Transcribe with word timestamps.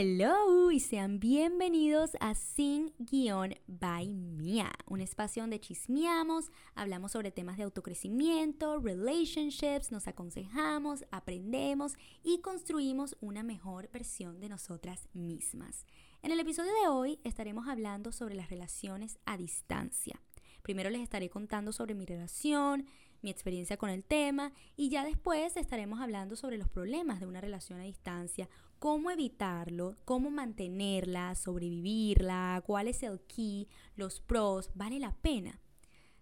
Hello 0.00 0.70
y 0.70 0.78
sean 0.78 1.18
bienvenidos 1.18 2.12
a 2.20 2.36
Sin 2.36 2.94
Guión 3.00 3.56
by 3.66 4.06
Mia, 4.14 4.70
un 4.86 5.00
espacio 5.00 5.42
donde 5.42 5.58
chismeamos, 5.58 6.52
hablamos 6.76 7.10
sobre 7.10 7.32
temas 7.32 7.56
de 7.56 7.64
autocrecimiento, 7.64 8.78
relationships, 8.78 9.90
nos 9.90 10.06
aconsejamos, 10.06 11.04
aprendemos 11.10 11.96
y 12.22 12.38
construimos 12.42 13.16
una 13.20 13.42
mejor 13.42 13.90
versión 13.90 14.38
de 14.38 14.48
nosotras 14.48 15.08
mismas. 15.14 15.84
En 16.22 16.30
el 16.30 16.38
episodio 16.38 16.70
de 16.80 16.86
hoy 16.86 17.18
estaremos 17.24 17.66
hablando 17.66 18.12
sobre 18.12 18.36
las 18.36 18.50
relaciones 18.50 19.18
a 19.26 19.36
distancia. 19.36 20.22
Primero 20.62 20.90
les 20.90 21.00
estaré 21.00 21.28
contando 21.28 21.72
sobre 21.72 21.96
mi 21.96 22.06
relación, 22.06 22.86
mi 23.20 23.30
experiencia 23.30 23.76
con 23.76 23.90
el 23.90 24.04
tema 24.04 24.52
y 24.76 24.90
ya 24.90 25.04
después 25.04 25.56
estaremos 25.56 26.00
hablando 26.00 26.36
sobre 26.36 26.56
los 26.56 26.68
problemas 26.68 27.18
de 27.18 27.26
una 27.26 27.40
relación 27.40 27.80
a 27.80 27.84
distancia, 27.84 28.48
cómo 28.78 29.10
evitarlo, 29.10 29.96
cómo 30.04 30.30
mantenerla, 30.30 31.34
sobrevivirla, 31.34 32.62
cuál 32.66 32.88
es 32.88 33.02
el 33.02 33.20
key, 33.20 33.68
los 33.96 34.20
pros, 34.20 34.70
vale 34.74 34.98
la 34.98 35.14
pena. 35.16 35.60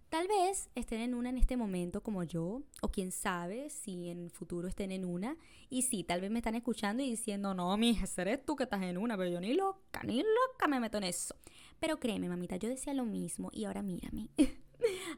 Tal 0.09 0.25
vez 0.27 0.69
estén 0.75 1.01
en 1.01 1.13
una 1.13 1.29
en 1.29 1.37
este 1.37 1.57
momento 1.57 2.01
como 2.01 2.23
yo, 2.23 2.63
o 2.81 2.91
quién 2.91 3.11
sabe 3.11 3.69
si 3.69 4.09
en 4.09 4.19
el 4.19 4.31
futuro 4.31 4.69
estén 4.69 4.91
en 4.93 5.03
una. 5.03 5.35
Y 5.69 5.81
sí, 5.81 6.05
tal 6.05 6.21
vez 6.21 6.31
me 6.31 6.39
están 6.39 6.55
escuchando 6.55 7.03
y 7.03 7.09
diciendo, 7.09 7.53
no, 7.53 7.75
mi 7.75 7.99
eres 8.17 8.45
tú 8.45 8.55
que 8.55 8.63
estás 8.63 8.81
en 8.83 8.97
una, 8.97 9.17
pero 9.17 9.29
yo 9.29 9.41
ni 9.41 9.53
loca, 9.53 10.03
ni 10.03 10.19
loca 10.19 10.67
me 10.69 10.79
meto 10.79 10.97
en 10.97 11.03
eso. 11.03 11.35
Pero 11.79 11.99
créeme, 11.99 12.29
mamita, 12.29 12.55
yo 12.55 12.69
decía 12.69 12.93
lo 12.93 13.03
mismo 13.03 13.49
y 13.51 13.65
ahora 13.65 13.83
mírame. 13.83 14.29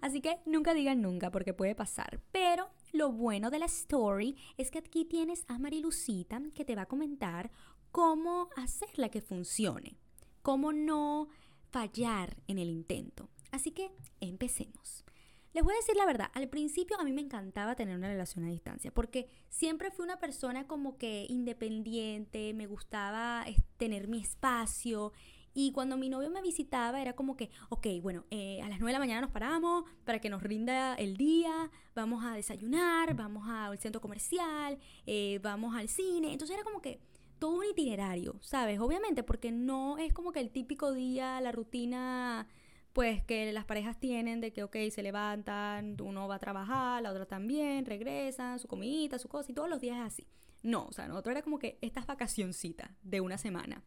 Así 0.02 0.22
que 0.22 0.40
nunca 0.46 0.74
digan 0.74 1.02
nunca 1.02 1.32
porque 1.32 1.54
puede 1.54 1.76
pasar. 1.76 2.22
Pero 2.32 2.70
lo 2.92 3.12
bueno 3.12 3.50
de 3.50 3.60
la 3.60 3.66
story 3.66 4.36
es 4.58 4.72
que 4.72 4.80
aquí 4.80 5.06
tienes 5.06 5.46
a 5.48 5.60
Marilucita 5.60 6.42
que 6.54 6.66
te 6.66 6.76
va 6.76 6.84
a 6.84 6.88
comentar 6.88 7.52
cómo 7.92 8.50
hacerla 8.56 9.10
que 9.10 9.22
funcione, 9.22 9.98
cómo 10.42 10.74
no 10.74 11.28
fallar 11.72 12.38
en 12.48 12.58
el 12.58 12.70
intento. 12.70 13.30
Así 13.52 13.72
que 13.72 13.92
empecemos. 14.20 15.06
Les 15.54 15.64
voy 15.64 15.74
a 15.74 15.78
decir 15.78 15.96
la 15.96 16.06
verdad, 16.06 16.30
al 16.36 16.48
principio 16.48 17.00
a 17.00 17.04
mí 17.04 17.12
me 17.12 17.22
encantaba 17.22 17.76
tener 17.76 17.96
una 17.96 18.08
relación 18.08 18.46
a 18.46 18.50
distancia, 18.50 18.92
porque 18.92 19.28
siempre 19.50 19.90
fui 19.90 20.06
una 20.06 20.20
persona 20.20 20.68
como 20.68 20.98
que 20.98 21.26
independiente, 21.28 22.54
me 22.54 22.68
gustaba 22.68 23.46
tener 23.78 24.08
mi 24.08 24.20
espacio, 24.20 25.12
y 25.54 25.72
cuando 25.72 25.98
mi 25.98 26.10
novio 26.10 26.30
me 26.30 26.42
visitaba 26.42 27.02
era 27.02 27.14
como 27.14 27.36
que, 27.36 27.50
ok, 27.70 27.88
bueno, 28.02 28.26
eh, 28.30 28.62
a 28.62 28.70
las 28.70 28.80
9 28.80 28.88
de 28.88 28.94
la 28.94 29.00
mañana 29.00 29.22
nos 29.22 29.32
paramos 29.32 29.84
para 30.06 30.20
que 30.20 30.30
nos 30.30 30.44
rinda 30.44 30.96
el 30.96 31.18
día, 31.18 31.70
vamos 31.96 32.24
a 32.24 32.34
desayunar, 32.34 33.16
vamos 33.16 33.48
al 33.48 33.78
centro 33.80 34.02
comercial, 34.02 34.78
eh, 35.06 35.40
vamos 35.42 35.76
al 35.76 35.90
cine. 35.90 36.32
Entonces 36.32 36.56
era 36.56 36.64
como 36.64 36.82
que 36.82 37.00
todo 37.40 37.58
un 37.60 37.66
itinerario, 37.66 38.38
¿sabes? 38.42 38.80
Obviamente, 38.80 39.24
porque 39.24 39.52
no 39.52 39.98
es 39.98 40.14
como 40.14 40.32
que 40.32 40.40
el 40.40 40.52
típico 40.52 40.94
día, 40.94 41.40
la 41.42 41.52
rutina 41.52 42.48
pues 42.94 43.24
que 43.24 43.54
las 43.54 43.66
parejas 43.66 44.00
tienen 44.00 44.42
de 44.42 44.52
que, 44.52 44.64
ok, 44.64 44.76
se 44.92 45.04
levantan, 45.04 45.96
uno 46.02 46.28
va 46.28 46.36
a 46.36 46.40
trabajar, 46.40 47.02
la 47.02 47.12
otra 47.12 47.26
también, 47.26 47.86
regresan, 47.86 48.60
su 48.60 48.68
comidita, 48.68 49.20
su 49.20 49.30
cosa, 49.30 49.52
y 49.52 49.56
todos 49.56 49.70
los 49.70 49.80
días 49.80 49.98
es 49.98 50.04
así. 50.04 50.28
No, 50.64 50.86
o 50.88 50.92
sea, 50.92 51.08
nosotros 51.08 51.32
era 51.32 51.42
como 51.42 51.60
que 51.60 51.78
estas 51.82 52.06
vacacioncitas 52.08 52.92
de 53.04 53.22
una 53.22 53.38
semana. 53.38 53.84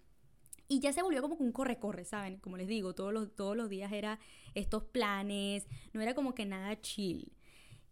Y 0.72 0.80
ya 0.80 0.90
se 0.94 1.02
volvió 1.02 1.20
como 1.20 1.34
un 1.34 1.52
corre-corre, 1.52 2.06
¿saben? 2.06 2.38
Como 2.38 2.56
les 2.56 2.66
digo, 2.66 2.94
todos 2.94 3.12
los, 3.12 3.34
todos 3.36 3.54
los 3.54 3.68
días 3.68 3.92
era 3.92 4.18
estos 4.54 4.84
planes, 4.84 5.68
no 5.92 6.00
era 6.00 6.14
como 6.14 6.34
que 6.34 6.46
nada 6.46 6.80
chill. 6.80 7.30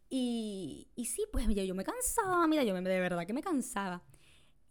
Y, 0.08 0.88
y 0.96 1.04
sí, 1.04 1.24
pues 1.30 1.46
yo, 1.48 1.62
yo 1.62 1.74
me 1.74 1.84
cansaba, 1.84 2.46
mira, 2.46 2.64
yo 2.64 2.74
de 2.74 3.00
verdad 3.00 3.26
que 3.26 3.34
me 3.34 3.42
cansaba. 3.42 4.02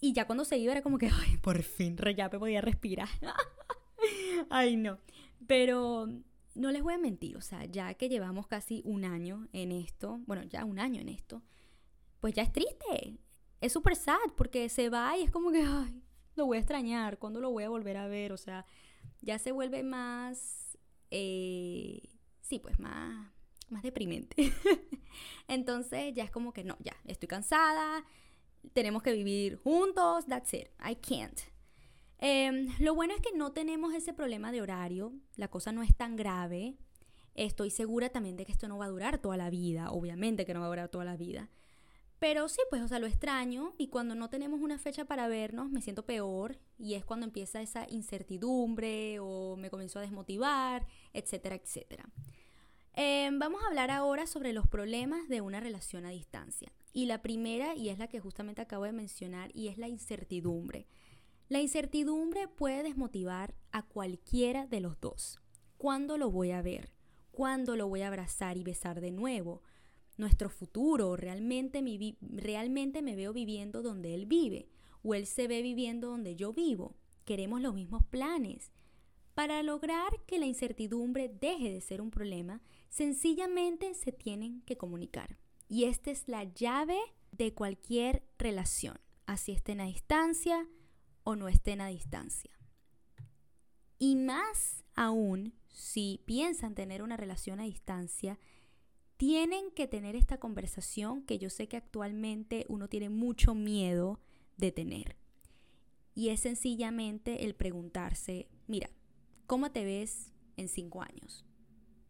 Y 0.02 0.14
ya 0.14 0.26
cuando 0.26 0.44
se 0.44 0.58
iba 0.58 0.72
era 0.72 0.82
como 0.82 0.98
que, 0.98 1.08
ay, 1.14 1.38
por 1.38 1.62
fin, 1.62 1.98
Reyape 1.98 2.40
podía 2.40 2.62
respirar. 2.62 3.10
ay, 4.50 4.76
no. 4.76 4.98
Pero 5.46 6.08
no 6.56 6.72
les 6.72 6.82
voy 6.82 6.96
a 6.96 6.98
mentir, 6.98 7.38
o 7.38 7.42
sea, 7.42 7.66
ya 7.66 7.94
que 7.94 8.10
llevamos 8.10 8.48
casi 8.48 8.82
un 8.86 9.06
año 9.06 9.48
en 9.54 9.72
esto, 9.72 10.20
bueno, 10.26 10.42
ya 10.46 10.66
un 10.66 10.80
año 10.80 11.00
en 11.00 11.10
esto, 11.10 11.44
pues 12.22 12.34
ya 12.34 12.42
es 12.42 12.52
triste. 12.52 13.20
Es 13.62 13.72
súper 13.72 13.96
sad 13.96 14.34
porque 14.36 14.68
se 14.68 14.90
va 14.90 15.16
y 15.16 15.26
es 15.26 15.30
como 15.30 15.52
que, 15.52 15.62
ay, 15.62 16.02
lo 16.40 16.48
voy 16.48 16.58
a 16.58 16.62
extrañar, 16.62 17.20
cuándo 17.20 17.40
lo 17.40 17.52
voy 17.52 17.64
a 17.64 17.70
volver 17.70 17.98
a 17.98 18.08
ver, 18.08 18.32
o 18.32 18.38
sea, 18.38 18.66
ya 19.22 19.38
se 19.38 19.52
vuelve 19.52 19.84
más, 19.84 20.78
eh, 21.12 22.02
sí, 22.42 22.58
pues 22.58 22.80
más, 22.80 23.32
más 23.70 23.84
deprimente. 23.84 24.52
Entonces 25.48 26.14
ya 26.16 26.24
es 26.24 26.32
como 26.32 26.54
que 26.54 26.64
no, 26.64 26.78
ya, 26.80 26.96
estoy 27.06 27.28
cansada, 27.28 28.04
tenemos 28.74 29.04
que 29.04 29.14
vivir 29.14 29.58
juntos, 29.58 30.26
that's 30.26 30.54
it, 30.54 30.70
I 30.84 30.96
can't. 30.96 31.40
Em, 32.18 32.68
lo 32.80 32.96
bueno 32.96 33.14
es 33.14 33.22
que 33.22 33.38
no 33.38 33.52
tenemos 33.52 33.94
ese 33.94 34.14
problema 34.14 34.52
de 34.52 34.62
horario, 34.62 35.14
la 35.36 35.50
cosa 35.50 35.72
no 35.72 35.84
es 35.84 35.96
tan 35.96 36.16
grave. 36.16 36.78
Estoy 37.36 37.70
segura 37.70 38.10
también 38.10 38.36
de 38.36 38.46
que 38.46 38.52
esto 38.52 38.68
no 38.68 38.78
va 38.78 38.86
a 38.86 38.90
durar 38.90 39.20
toda 39.20 39.38
la 39.38 39.50
vida, 39.50 39.92
obviamente 39.92 40.46
que 40.46 40.54
no 40.54 40.60
va 40.60 40.66
a 40.66 40.70
durar 40.70 40.90
toda 40.90 41.06
la 41.06 41.16
vida. 41.16 41.50
Pero 42.20 42.50
sí, 42.50 42.62
pues, 42.70 42.82
o 42.82 42.88
sea, 42.88 43.00
lo 43.00 43.08
extraño 43.08 43.74
y 43.78 43.88
cuando 43.88 44.14
no 44.14 44.30
tenemos 44.30 44.60
una 44.60 44.78
fecha 44.78 45.06
para 45.06 45.30
vernos 45.30 45.72
me 45.72 45.82
siento 45.82 46.06
peor 46.06 46.60
y 46.78 46.96
es 46.96 47.06
cuando 47.06 47.26
empieza 47.26 47.62
esa 47.62 47.88
incertidumbre 47.90 49.20
o 49.22 49.56
me 49.56 49.70
comienzo 49.70 50.00
a 50.00 50.02
desmotivar, 50.02 50.86
etcétera, 51.14 51.56
etcétera. 51.56 52.10
Em, 52.94 53.40
vamos 53.40 53.64
a 53.64 53.68
hablar 53.68 53.92
ahora 53.92 54.28
sobre 54.28 54.52
los 54.52 54.68
problemas 54.68 55.30
de 55.30 55.40
una 55.40 55.62
relación 55.62 56.06
a 56.06 56.10
distancia. 56.10 56.74
Y 56.92 57.06
la 57.06 57.22
primera, 57.22 57.74
y 57.76 57.88
es 57.88 57.98
la 57.98 58.08
que 58.08 58.20
justamente 58.20 58.62
acabo 58.62 58.84
de 58.84 58.92
mencionar, 58.92 59.52
y 59.56 59.70
es 59.70 59.78
la 59.78 59.88
incertidumbre. 59.88 60.88
La 61.48 61.62
incertidumbre 61.62 62.50
puede 62.50 62.84
desmotivar 62.84 63.56
a 63.72 63.84
cualquiera 63.84 64.68
de 64.68 64.82
los 64.82 65.00
dos. 65.00 65.40
¿Cuándo 65.78 66.18
lo 66.18 66.30
voy 66.30 66.52
a 66.52 66.62
ver? 66.62 66.92
¿Cuándo 67.32 67.78
lo 67.78 67.88
voy 67.88 68.02
a 68.02 68.08
abrazar 68.08 68.58
y 68.58 68.64
besar 68.64 69.00
de 69.00 69.12
nuevo? 69.12 69.62
Nuestro 70.20 70.50
futuro, 70.50 71.16
realmente, 71.16 71.82
realmente 72.22 73.02
me 73.02 73.16
veo 73.16 73.34
viviendo 73.34 73.82
donde 73.82 74.14
él 74.14 74.26
vive 74.26 74.68
o 75.02 75.16
él 75.16 75.26
se 75.26 75.48
ve 75.48 75.62
viviendo 75.62 76.10
donde 76.10 76.36
yo 76.36 76.54
vivo. 76.54 76.96
Queremos 77.26 77.62
los 77.62 77.74
mismos 77.74 78.04
planes. 78.04 78.72
Para 79.34 79.64
lograr 79.64 80.12
que 80.28 80.38
la 80.38 80.46
incertidumbre 80.46 81.30
deje 81.30 81.72
de 81.72 81.80
ser 81.80 82.02
un 82.02 82.12
problema, 82.12 82.62
sencillamente 82.90 83.94
se 83.94 84.12
tienen 84.12 84.62
que 84.64 84.78
comunicar. 84.78 85.38
Y 85.70 85.86
esta 85.86 86.12
es 86.12 86.28
la 86.28 86.44
llave 86.44 86.98
de 87.32 87.54
cualquier 87.54 88.24
relación, 88.38 89.00
así 89.26 89.54
estén 89.54 89.80
a 89.80 89.86
distancia 89.86 90.68
o 91.24 91.36
no 91.36 91.48
estén 91.48 91.80
a 91.80 91.88
distancia. 91.88 92.52
Y 93.98 94.16
más 94.16 94.84
aún, 94.96 95.54
si 95.70 96.22
piensan 96.26 96.76
tener 96.76 97.04
una 97.04 97.16
relación 97.16 97.60
a 97.60 97.64
distancia, 97.64 98.40
tienen 99.20 99.72
que 99.72 99.86
tener 99.86 100.16
esta 100.16 100.38
conversación 100.38 101.24
que 101.24 101.38
yo 101.38 101.50
sé 101.50 101.68
que 101.68 101.76
actualmente 101.76 102.66
uno 102.70 102.88
tiene 102.88 103.10
mucho 103.10 103.54
miedo 103.54 104.22
de 104.56 104.72
tener. 104.72 105.18
Y 106.16 106.30
es 106.30 106.40
sencillamente 106.40 107.44
el 107.44 107.54
preguntarse, 107.54 108.48
mira, 108.66 108.90
¿cómo 109.46 109.74
te 109.74 109.84
ves 109.84 110.32
en 110.56 110.70
cinco 110.70 111.02
años? 111.02 111.46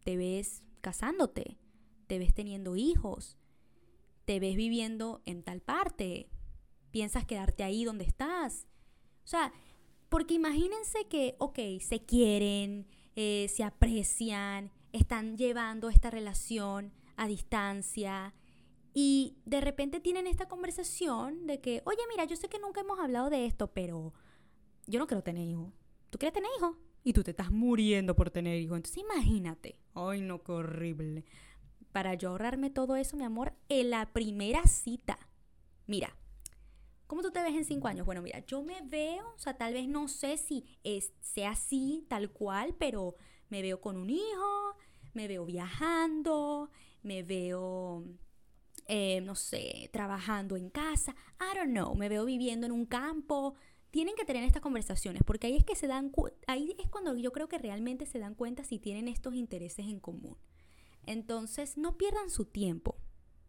¿Te 0.03 0.17
ves 0.17 0.61
casándote? 0.81 1.57
¿Te 2.05 2.19
ves 2.19 2.31
teniendo 2.35 2.75
hijos? 2.75 3.39
¿Te 4.25 4.39
ves 4.39 4.55
viviendo 4.55 5.23
en 5.25 5.41
tal 5.41 5.61
parte? 5.61 6.29
¿Piensas 6.91 7.25
quedarte 7.25 7.63
ahí 7.63 7.85
donde 7.85 8.03
estás? 8.03 8.67
O 9.23 9.27
sea, 9.27 9.51
porque 10.09 10.35
imagínense 10.35 11.07
que, 11.09 11.35
ok, 11.39 11.57
se 11.79 12.05
quieren, 12.05 12.85
eh, 13.15 13.47
se 13.49 13.63
aprecian, 13.63 14.71
están 14.93 15.37
llevando 15.37 15.89
esta 15.89 16.11
relación 16.11 16.98
a 17.19 17.27
distancia 17.27 18.33
y 18.93 19.35
de 19.45 19.59
repente 19.59 19.99
tienen 19.99 20.25
esta 20.25 20.47
conversación 20.47 21.47
de 21.47 21.59
que, 21.59 21.81
oye, 21.85 21.99
mira, 22.09 22.23
yo 22.23 22.37
sé 22.37 22.47
que 22.47 22.59
nunca 22.59 22.79
hemos 22.79 22.97
hablado 22.97 23.29
de 23.29 23.45
esto, 23.45 23.67
pero 23.67 24.13
yo 24.87 24.99
no 24.99 25.05
quiero 25.05 25.21
tener 25.21 25.47
hijos. 25.47 25.73
¿Tú 26.09 26.17
quieres 26.17 26.33
tener 26.33 26.49
hijos? 26.57 26.77
Y 27.03 27.11
tú 27.11 27.21
te 27.21 27.31
estás 27.31 27.51
muriendo 27.51 28.15
por 28.15 28.29
tener 28.29 28.57
hijos. 28.59 28.77
Entonces 28.77 29.03
imagínate. 29.03 29.79
Ay, 29.93 30.21
no, 30.21 30.41
qué 30.43 30.53
horrible. 30.53 31.25
Para 31.91 32.13
yo 32.13 32.29
ahorrarme 32.29 32.69
todo 32.69 32.95
eso, 32.95 33.17
mi 33.17 33.25
amor, 33.25 33.53
en 33.67 33.89
la 33.89 34.13
primera 34.13 34.63
cita. 34.63 35.19
Mira, 35.85 36.15
¿Cómo 37.05 37.23
tú 37.23 37.31
te 37.31 37.41
ves 37.41 37.55
en 37.55 37.65
cinco 37.65 37.87
años? 37.87 38.05
Bueno, 38.05 38.21
mira, 38.21 38.45
yo 38.45 38.61
me 38.61 38.81
veo, 38.83 39.33
o 39.35 39.39
sea, 39.39 39.57
tal 39.57 39.73
vez 39.73 39.87
no 39.87 40.07
sé 40.07 40.37
si 40.37 40.63
es, 40.83 41.11
sea 41.21 41.53
así, 41.53 42.05
tal 42.07 42.29
cual, 42.29 42.75
pero 42.77 43.15
me 43.49 43.63
veo 43.63 43.81
con 43.81 43.97
un 43.97 44.11
hijo, 44.11 44.75
me 45.15 45.27
veo 45.27 45.43
viajando, 45.43 46.69
me 47.03 47.23
veo, 47.23 48.03
eh, 48.87 49.21
no 49.21 49.35
sé, 49.35 49.89
trabajando 49.91 50.55
en 50.57 50.69
casa, 50.69 51.15
I 51.39 51.57
don't 51.57 51.71
know, 51.71 51.95
me 51.95 52.09
veo 52.09 52.25
viviendo 52.25 52.65
en 52.65 52.71
un 52.71 52.85
campo. 52.85 53.55
Tienen 53.91 54.15
que 54.15 54.25
tener 54.25 54.43
estas 54.43 54.61
conversaciones 54.61 55.23
porque 55.25 55.47
ahí 55.47 55.57
es 55.57 55.65
que 55.65 55.75
se 55.75 55.87
dan, 55.87 56.11
ahí 56.47 56.75
es 56.77 56.89
cuando 56.89 57.17
yo 57.17 57.31
creo 57.31 57.47
que 57.47 57.57
realmente 57.57 58.05
se 58.05 58.19
dan 58.19 58.35
cuenta 58.35 58.63
si 58.63 58.77
tienen 58.79 59.07
estos 59.07 59.33
intereses 59.33 59.87
en 59.87 59.99
común. 59.99 60.37
Entonces, 61.05 61.77
no 61.77 61.97
pierdan 61.97 62.29
su 62.29 62.45
tiempo, 62.45 62.97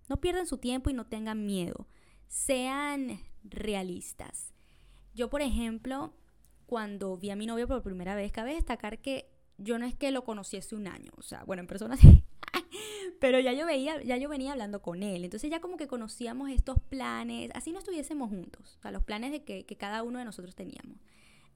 no 0.08 0.20
pierdan 0.20 0.46
su 0.46 0.58
tiempo 0.58 0.88
y 0.88 0.94
no 0.94 1.06
tengan 1.06 1.44
miedo. 1.44 1.86
Sean 2.28 3.20
realistas. 3.42 4.54
Yo, 5.14 5.28
por 5.28 5.42
ejemplo, 5.42 6.14
cuando 6.70 7.16
vi 7.16 7.30
a 7.30 7.36
mi 7.36 7.46
novio 7.46 7.66
por 7.66 7.82
primera 7.82 8.14
vez. 8.14 8.30
Cabe 8.30 8.54
destacar 8.54 9.00
que 9.00 9.28
yo 9.58 9.80
no 9.80 9.86
es 9.86 9.96
que 9.96 10.12
lo 10.12 10.22
conociese 10.22 10.76
un 10.76 10.86
año, 10.86 11.10
o 11.16 11.22
sea, 11.22 11.42
bueno, 11.42 11.62
en 11.62 11.66
persona 11.66 11.96
sí. 11.98 12.24
Pero 13.18 13.40
ya 13.40 13.52
yo 13.52 13.66
veía, 13.66 14.02
ya 14.02 14.16
yo 14.16 14.28
venía 14.28 14.52
hablando 14.52 14.82
con 14.82 15.02
él. 15.02 15.24
Entonces 15.24 15.50
ya 15.50 15.60
como 15.60 15.76
que 15.76 15.86
conocíamos 15.86 16.50
estos 16.50 16.78
planes, 16.80 17.50
así 17.54 17.72
no 17.72 17.78
estuviésemos 17.78 18.28
juntos, 18.28 18.76
o 18.78 18.82
sea, 18.82 18.90
los 18.90 19.02
planes 19.02 19.32
de 19.32 19.44
que, 19.44 19.64
que 19.64 19.76
cada 19.76 20.02
uno 20.02 20.18
de 20.18 20.24
nosotros 20.24 20.54
teníamos. 20.54 20.98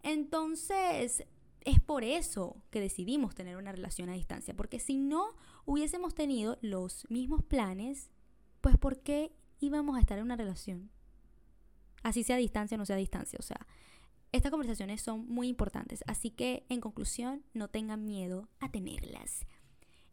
Entonces, 0.03 1.25
es 1.65 1.81
por 1.81 2.05
eso 2.05 2.62
que 2.71 2.81
decidimos 2.81 3.35
tener 3.35 3.56
una 3.56 3.73
relación 3.73 4.11
a 4.11 4.15
distancia, 4.15 4.55
porque 4.55 4.79
si 4.79 4.99
no 4.99 5.29
hubiésemos 5.65 6.15
tenido 6.15 6.59
los 6.61 7.09
mismos 7.11 7.43
planes, 7.43 8.11
pues 8.61 8.77
¿por 8.77 9.01
qué 9.01 9.33
íbamos 9.61 9.97
a 9.97 10.01
estar 10.01 10.19
en 10.19 10.25
una 10.25 10.37
relación? 10.37 10.91
Así 12.03 12.23
sea 12.23 12.37
a 12.37 12.39
distancia 12.39 12.77
o 12.77 12.79
no 12.79 12.87
sea 12.87 12.97
a 12.97 12.99
distancia, 12.99 13.39
o 13.39 13.43
sea, 13.43 13.67
estas 14.31 14.51
conversaciones 14.51 15.01
son 15.01 15.27
muy 15.29 15.49
importantes, 15.49 16.05
así 16.06 16.31
que 16.31 16.67
en 16.69 16.81
conclusión, 16.81 17.45
no 17.55 17.69
tengan 17.69 18.05
miedo 18.05 18.49
a 18.61 18.71
tenerlas. 18.71 19.47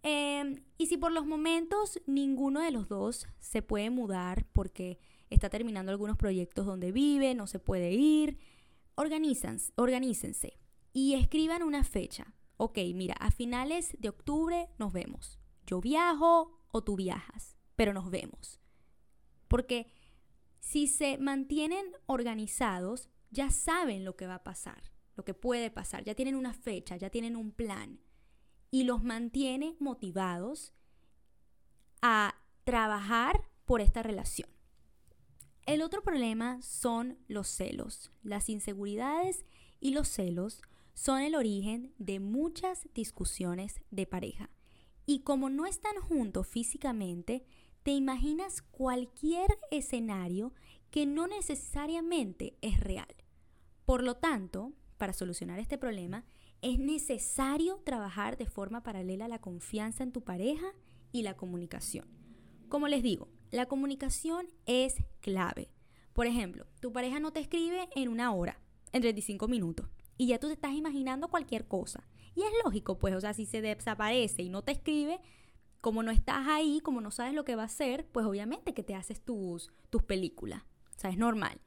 Em, 0.03 0.63
y 0.77 0.87
si 0.87 0.97
por 0.97 1.11
los 1.11 1.25
momentos 1.25 1.99
ninguno 2.07 2.61
de 2.61 2.71
los 2.71 2.87
dos 2.87 3.27
se 3.39 3.61
puede 3.61 3.89
mudar 3.89 4.47
porque 4.51 4.99
está 5.29 5.49
terminando 5.49 5.91
algunos 5.91 6.17
proyectos 6.17 6.65
donde 6.65 6.91
vive, 6.91 7.35
no 7.35 7.45
se 7.45 7.59
puede 7.59 7.91
ir, 7.91 8.39
organícense, 8.95 9.71
organícense 9.75 10.57
y 10.91 11.13
escriban 11.13 11.63
una 11.63 11.83
fecha. 11.83 12.33
Ok, 12.57 12.79
mira, 12.93 13.15
a 13.15 13.31
finales 13.31 13.95
de 13.99 14.09
octubre 14.09 14.69
nos 14.77 14.91
vemos. 14.91 15.39
Yo 15.65 15.81
viajo 15.81 16.59
o 16.71 16.83
tú 16.83 16.95
viajas, 16.95 17.55
pero 17.75 17.93
nos 17.93 18.09
vemos. 18.09 18.59
Porque 19.47 19.87
si 20.59 20.87
se 20.87 21.17
mantienen 21.17 21.85
organizados, 22.05 23.09
ya 23.29 23.49
saben 23.49 24.03
lo 24.03 24.15
que 24.15 24.27
va 24.27 24.35
a 24.35 24.43
pasar, 24.43 24.91
lo 25.15 25.23
que 25.23 25.33
puede 25.33 25.71
pasar, 25.71 26.03
ya 26.03 26.15
tienen 26.15 26.35
una 26.35 26.53
fecha, 26.53 26.97
ya 26.97 27.09
tienen 27.09 27.35
un 27.35 27.51
plan 27.51 27.99
y 28.71 28.83
los 28.85 29.03
mantiene 29.03 29.75
motivados 29.79 30.73
a 32.01 32.35
trabajar 32.63 33.43
por 33.65 33.81
esta 33.81 34.01
relación. 34.01 34.49
El 35.65 35.81
otro 35.81 36.01
problema 36.01 36.61
son 36.61 37.19
los 37.27 37.47
celos, 37.47 38.11
las 38.23 38.49
inseguridades 38.49 39.45
y 39.79 39.91
los 39.91 40.07
celos 40.07 40.61
son 40.93 41.21
el 41.21 41.35
origen 41.35 41.93
de 41.97 42.19
muchas 42.19 42.87
discusiones 42.93 43.81
de 43.91 44.05
pareja. 44.05 44.49
Y 45.05 45.19
como 45.19 45.49
no 45.49 45.65
están 45.65 45.95
juntos 46.01 46.47
físicamente, 46.47 47.45
te 47.83 47.91
imaginas 47.91 48.61
cualquier 48.61 49.57
escenario 49.71 50.53
que 50.89 51.05
no 51.05 51.27
necesariamente 51.27 52.57
es 52.61 52.79
real. 52.79 53.15
Por 53.85 54.03
lo 54.03 54.17
tanto, 54.17 54.73
para 54.97 55.13
solucionar 55.13 55.59
este 55.59 55.77
problema, 55.77 56.25
es 56.61 56.79
necesario 56.79 57.81
trabajar 57.83 58.37
de 58.37 58.45
forma 58.45 58.83
paralela 58.83 59.27
la 59.27 59.41
confianza 59.41 60.03
en 60.03 60.11
tu 60.11 60.23
pareja 60.23 60.67
y 61.11 61.23
la 61.23 61.35
comunicación. 61.35 62.07
Como 62.69 62.87
les 62.87 63.03
digo, 63.03 63.29
la 63.51 63.65
comunicación 63.65 64.47
es 64.65 64.95
clave. 65.19 65.71
Por 66.13 66.27
ejemplo, 66.27 66.67
tu 66.79 66.91
pareja 66.91 67.19
no 67.19 67.31
te 67.31 67.39
escribe 67.39 67.89
en 67.95 68.09
una 68.09 68.33
hora, 68.33 68.59
en 68.91 69.01
35 69.01 69.47
minutos 69.47 69.87
y 70.17 70.27
ya 70.27 70.39
tú 70.39 70.47
te 70.47 70.53
estás 70.53 70.73
imaginando 70.73 71.29
cualquier 71.29 71.67
cosa. 71.67 72.07
Y 72.35 72.41
es 72.41 72.51
lógico, 72.63 72.99
pues, 72.99 73.15
o 73.15 73.19
sea, 73.19 73.33
si 73.33 73.45
se 73.45 73.61
desaparece 73.61 74.43
y 74.43 74.49
no 74.49 74.61
te 74.61 74.71
escribe, 74.71 75.19
como 75.81 76.03
no 76.03 76.11
estás 76.11 76.47
ahí, 76.47 76.79
como 76.79 77.01
no 77.01 77.09
sabes 77.09 77.33
lo 77.33 77.43
que 77.43 77.55
va 77.55 77.63
a 77.63 77.65
hacer, 77.65 78.05
pues 78.05 78.25
obviamente 78.25 78.75
que 78.75 78.83
te 78.83 78.93
haces 78.93 79.19
tus, 79.19 79.71
tus 79.89 80.03
películas. 80.03 80.61
O 80.95 80.99
sea, 80.99 81.09
es 81.09 81.17
normal. 81.17 81.59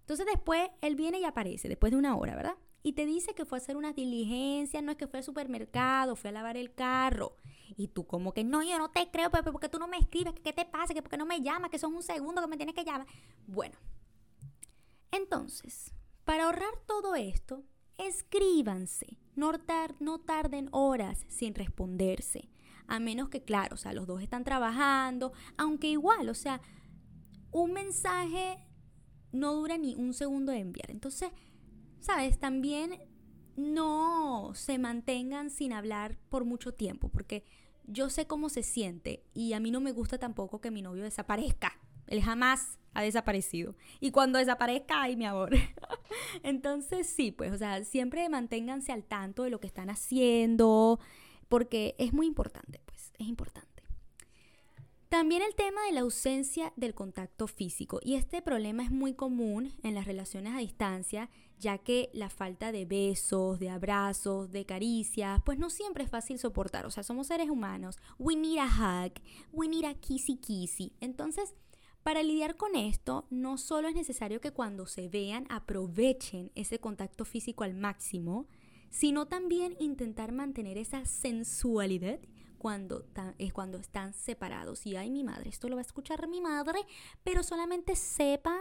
Entonces 0.00 0.26
después 0.26 0.68
él 0.80 0.96
viene 0.96 1.20
y 1.20 1.24
aparece, 1.24 1.68
después 1.68 1.92
de 1.92 1.98
una 1.98 2.16
hora, 2.16 2.34
¿verdad? 2.34 2.56
Y 2.86 2.92
te 2.92 3.06
dice 3.06 3.34
que 3.34 3.46
fue 3.46 3.56
a 3.56 3.62
hacer 3.62 3.78
unas 3.78 3.96
diligencias, 3.96 4.82
no 4.82 4.92
es 4.92 4.98
que 4.98 5.06
fue 5.06 5.20
al 5.20 5.24
supermercado, 5.24 6.16
fue 6.16 6.28
a 6.28 6.34
lavar 6.34 6.58
el 6.58 6.74
carro. 6.74 7.38
Y 7.78 7.88
tú 7.88 8.06
como 8.06 8.34
que, 8.34 8.44
no, 8.44 8.62
yo 8.62 8.78
no 8.78 8.90
te 8.90 9.10
creo, 9.10 9.30
pero 9.30 9.50
porque 9.52 9.70
tú 9.70 9.78
no 9.78 9.88
me 9.88 9.96
escribes? 9.96 10.34
¿Qué 10.44 10.52
te 10.52 10.66
pasa? 10.66 10.92
¿Que 10.92 11.00
¿Por 11.00 11.10
qué 11.10 11.16
no 11.16 11.24
me 11.24 11.40
llamas? 11.40 11.70
Que 11.70 11.78
son 11.78 11.94
un 11.94 12.02
segundo 12.02 12.42
que 12.42 12.46
me 12.46 12.58
tienes 12.58 12.74
que 12.74 12.84
llamar. 12.84 13.06
Bueno, 13.46 13.78
entonces, 15.10 15.94
para 16.26 16.44
ahorrar 16.44 16.74
todo 16.86 17.14
esto, 17.14 17.64
escríbanse. 17.96 19.18
No 19.34 20.20
tarden 20.20 20.68
horas 20.70 21.24
sin 21.28 21.54
responderse. 21.54 22.50
A 22.86 23.00
menos 23.00 23.30
que, 23.30 23.42
claro, 23.42 23.76
o 23.76 23.78
sea, 23.78 23.94
los 23.94 24.06
dos 24.06 24.20
están 24.20 24.44
trabajando, 24.44 25.32
aunque 25.56 25.86
igual, 25.86 26.28
o 26.28 26.34
sea, 26.34 26.60
un 27.50 27.72
mensaje 27.72 28.58
no 29.32 29.54
dura 29.54 29.78
ni 29.78 29.94
un 29.94 30.12
segundo 30.12 30.52
de 30.52 30.58
enviar. 30.58 30.90
Entonces, 30.90 31.30
¿sabes? 32.04 32.38
También 32.38 33.00
no 33.56 34.52
se 34.54 34.78
mantengan 34.78 35.48
sin 35.48 35.72
hablar 35.72 36.18
por 36.28 36.44
mucho 36.44 36.74
tiempo, 36.74 37.08
porque 37.08 37.44
yo 37.86 38.10
sé 38.10 38.26
cómo 38.26 38.50
se 38.50 38.62
siente 38.62 39.24
y 39.32 39.54
a 39.54 39.60
mí 39.60 39.70
no 39.70 39.80
me 39.80 39.92
gusta 39.92 40.18
tampoco 40.18 40.60
que 40.60 40.70
mi 40.70 40.82
novio 40.82 41.02
desaparezca. 41.02 41.72
Él 42.06 42.22
jamás 42.22 42.78
ha 42.92 43.02
desaparecido. 43.02 43.74
Y 44.00 44.10
cuando 44.10 44.38
desaparezca, 44.38 45.02
ay, 45.02 45.16
mi 45.16 45.24
amor. 45.24 45.52
Entonces, 46.42 47.06
sí, 47.06 47.32
pues, 47.32 47.52
o 47.52 47.56
sea, 47.56 47.82
siempre 47.84 48.28
manténganse 48.28 48.92
al 48.92 49.04
tanto 49.04 49.44
de 49.44 49.50
lo 49.50 49.58
que 49.58 49.66
están 49.66 49.88
haciendo, 49.88 51.00
porque 51.48 51.94
es 51.98 52.12
muy 52.12 52.26
importante, 52.26 52.82
pues, 52.84 53.12
es 53.18 53.26
importante. 53.26 53.82
También 55.08 55.42
el 55.42 55.54
tema 55.54 55.80
de 55.86 55.92
la 55.92 56.00
ausencia 56.00 56.72
del 56.76 56.92
contacto 56.92 57.46
físico. 57.46 58.00
Y 58.02 58.16
este 58.16 58.42
problema 58.42 58.82
es 58.82 58.90
muy 58.90 59.14
común 59.14 59.72
en 59.84 59.94
las 59.94 60.06
relaciones 60.06 60.54
a 60.54 60.58
distancia, 60.58 61.30
ya 61.58 61.78
que 61.78 62.10
la 62.12 62.30
falta 62.30 62.72
de 62.72 62.84
besos, 62.84 63.58
de 63.58 63.70
abrazos, 63.70 64.50
de 64.50 64.66
caricias, 64.66 65.40
pues 65.44 65.58
no 65.58 65.70
siempre 65.70 66.04
es 66.04 66.10
fácil 66.10 66.38
soportar. 66.38 66.86
O 66.86 66.90
sea, 66.90 67.02
somos 67.02 67.28
seres 67.28 67.48
humanos. 67.48 67.96
We 68.18 68.36
need 68.36 68.58
a 68.58 68.66
hug, 68.66 69.12
we 69.52 69.68
need 69.68 69.84
a 69.84 69.94
kissy 69.94 70.36
kissy. 70.36 70.92
Entonces, 71.00 71.54
para 72.02 72.22
lidiar 72.22 72.56
con 72.56 72.76
esto, 72.76 73.26
no 73.30 73.56
solo 73.56 73.88
es 73.88 73.94
necesario 73.94 74.40
que 74.40 74.52
cuando 74.52 74.86
se 74.86 75.08
vean 75.08 75.46
aprovechen 75.48 76.52
ese 76.54 76.78
contacto 76.78 77.24
físico 77.24 77.64
al 77.64 77.74
máximo, 77.74 78.46
sino 78.90 79.26
también 79.26 79.74
intentar 79.80 80.30
mantener 80.30 80.78
esa 80.78 81.04
sensualidad 81.06 82.20
cuando, 82.64 83.04
es 83.36 83.52
cuando 83.52 83.76
están 83.76 84.14
separados. 84.14 84.86
Y 84.86 84.96
ay, 84.96 85.10
mi 85.10 85.22
madre, 85.22 85.50
esto 85.50 85.68
lo 85.68 85.76
va 85.76 85.82
a 85.82 85.84
escuchar 85.84 86.26
mi 86.28 86.40
madre, 86.40 86.80
pero 87.22 87.42
solamente 87.42 87.94
sepa, 87.94 88.58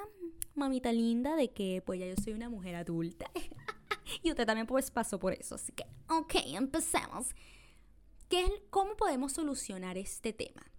mamita 0.56 0.92
linda, 0.92 1.38
de 1.38 1.54
que 1.54 1.82
pues 1.86 2.02
ya 2.02 2.08
yo 2.08 2.16
soy 2.22 2.34
una 2.34 2.50
mujer 2.50 2.76
adulta. 2.76 3.32
y 4.22 4.30
usted 4.30 4.46
también 4.46 4.68
pues 4.68 4.92
pasó 4.92 5.20
por 5.20 5.32
eso. 5.32 5.56
Así 5.56 5.72
que, 5.72 5.86
ok, 6.10 6.36
empecemos. 6.48 7.30
¿Qué, 8.28 8.46
¿Cómo 8.70 8.98
podemos 8.98 9.32
solucionar 9.32 9.98
este 9.98 10.34
tema? 10.34 10.70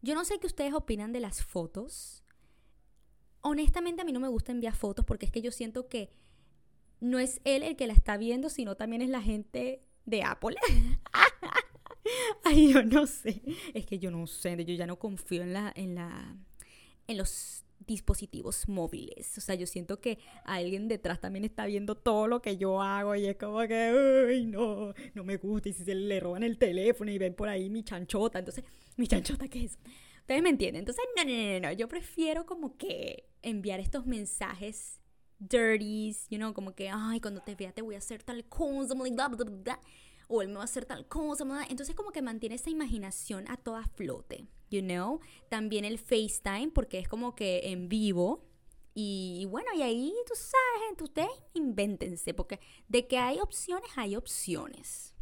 Yo 0.00 0.16
no 0.16 0.24
sé 0.24 0.40
qué 0.40 0.48
ustedes 0.48 0.74
opinan 0.74 1.12
de 1.12 1.20
las 1.20 1.44
fotos. 1.44 2.24
Honestamente 3.42 4.02
a 4.02 4.04
mí 4.04 4.10
no 4.10 4.18
me 4.18 4.26
gusta 4.26 4.50
enviar 4.50 4.74
fotos 4.74 5.04
porque 5.04 5.26
es 5.26 5.30
que 5.30 5.40
yo 5.40 5.52
siento 5.52 5.86
que 5.86 6.10
no 6.98 7.20
es 7.20 7.40
él 7.44 7.62
el 7.62 7.76
que 7.76 7.86
la 7.86 7.92
está 7.92 8.16
viendo, 8.16 8.48
sino 8.48 8.74
también 8.74 9.02
es 9.02 9.08
la 9.08 9.22
gente 9.22 9.84
de 10.04 10.24
Apple. 10.24 10.56
Ay, 12.44 12.72
yo 12.72 12.82
no 12.82 13.06
sé. 13.06 13.42
Es 13.74 13.86
que 13.86 13.98
yo 13.98 14.10
no 14.10 14.26
sé, 14.26 14.56
yo 14.64 14.74
ya 14.74 14.86
no 14.86 14.98
confío 14.98 15.42
en 15.42 15.52
la 15.52 15.72
en 15.74 15.94
la 15.94 16.36
en 17.06 17.16
los 17.18 17.64
dispositivos 17.86 18.68
móviles. 18.68 19.36
O 19.38 19.40
sea, 19.40 19.54
yo 19.54 19.66
siento 19.66 20.00
que 20.00 20.18
alguien 20.44 20.88
detrás 20.88 21.20
también 21.20 21.44
está 21.44 21.66
viendo 21.66 21.96
todo 21.96 22.28
lo 22.28 22.40
que 22.40 22.56
yo 22.56 22.80
hago 22.80 23.14
y 23.16 23.26
es 23.26 23.36
como 23.36 23.60
que, 23.66 24.26
uy, 24.28 24.46
no, 24.46 24.94
no 25.14 25.24
me 25.24 25.36
gusta. 25.36 25.68
Y 25.68 25.72
si 25.72 25.84
se 25.84 25.94
le 25.94 26.20
roban 26.20 26.42
el 26.44 26.58
teléfono 26.58 27.10
y 27.10 27.18
ven 27.18 27.34
por 27.34 27.48
ahí 27.48 27.68
mi 27.70 27.82
chanchota, 27.82 28.38
entonces, 28.38 28.64
¿mi 28.96 29.06
chanchota 29.08 29.48
qué 29.48 29.64
es? 29.64 29.78
Ustedes 30.20 30.42
me 30.42 30.50
entienden. 30.50 30.80
Entonces, 30.80 31.04
no, 31.16 31.24
no, 31.24 31.30
no, 31.30 31.60
no, 31.60 31.72
yo 31.72 31.88
prefiero 31.88 32.46
como 32.46 32.76
que 32.76 33.28
enviar 33.42 33.80
estos 33.80 34.06
mensajes 34.06 35.00
dirties, 35.40 36.28
you 36.30 36.38
know, 36.38 36.54
como 36.54 36.74
que, 36.74 36.88
ay, 36.88 37.20
cuando 37.20 37.40
te 37.40 37.56
vea 37.56 37.72
te 37.72 37.82
voy 37.82 37.96
a 37.96 37.98
hacer 37.98 38.22
tal 38.22 38.44
cosa, 38.44 38.94
bla, 38.94 39.28
bla, 39.28 39.44
bla, 39.44 39.80
o 40.32 40.42
él 40.42 40.48
me 40.48 40.54
va 40.54 40.62
a 40.62 40.64
hacer 40.64 40.84
tal 40.86 41.06
cosa, 41.06 41.44
entonces 41.68 41.94
como 41.94 42.10
que 42.10 42.22
mantiene 42.22 42.54
esa 42.54 42.70
imaginación 42.70 43.44
a 43.50 43.56
toda 43.56 43.84
flote 43.84 44.48
you 44.72 44.82
know. 44.82 45.20
También 45.48 45.84
el 45.84 45.98
FaceTime, 45.98 46.70
porque 46.74 46.98
es 46.98 47.08
como 47.08 47.34
que 47.34 47.70
en 47.70 47.88
vivo. 47.88 48.44
Y, 48.94 49.46
bueno, 49.50 49.68
y 49.74 49.82
ahí 49.82 50.12
tú 50.26 50.34
sabes, 50.34 51.00
ustedes 51.00 51.30
invéntense, 51.54 52.34
porque 52.34 52.60
de 52.88 53.06
que 53.06 53.18
hay 53.18 53.40
opciones, 53.40 53.90
hay 53.96 54.16
opciones. 54.16 55.14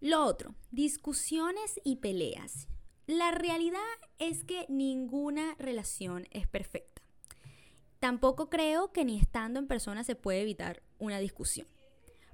Lo 0.00 0.24
otro, 0.24 0.54
discusiones 0.70 1.80
y 1.82 1.96
peleas. 1.96 2.68
La 3.06 3.32
realidad 3.32 3.80
es 4.18 4.44
que 4.44 4.66
ninguna 4.68 5.56
relación 5.58 6.28
es 6.30 6.46
perfecta. 6.46 7.02
Tampoco 7.98 8.48
creo 8.50 8.92
que 8.92 9.04
ni 9.04 9.18
estando 9.18 9.58
en 9.58 9.66
persona 9.66 10.04
se 10.04 10.14
puede 10.14 10.42
evitar 10.42 10.82
una 10.98 11.18
discusión. 11.18 11.66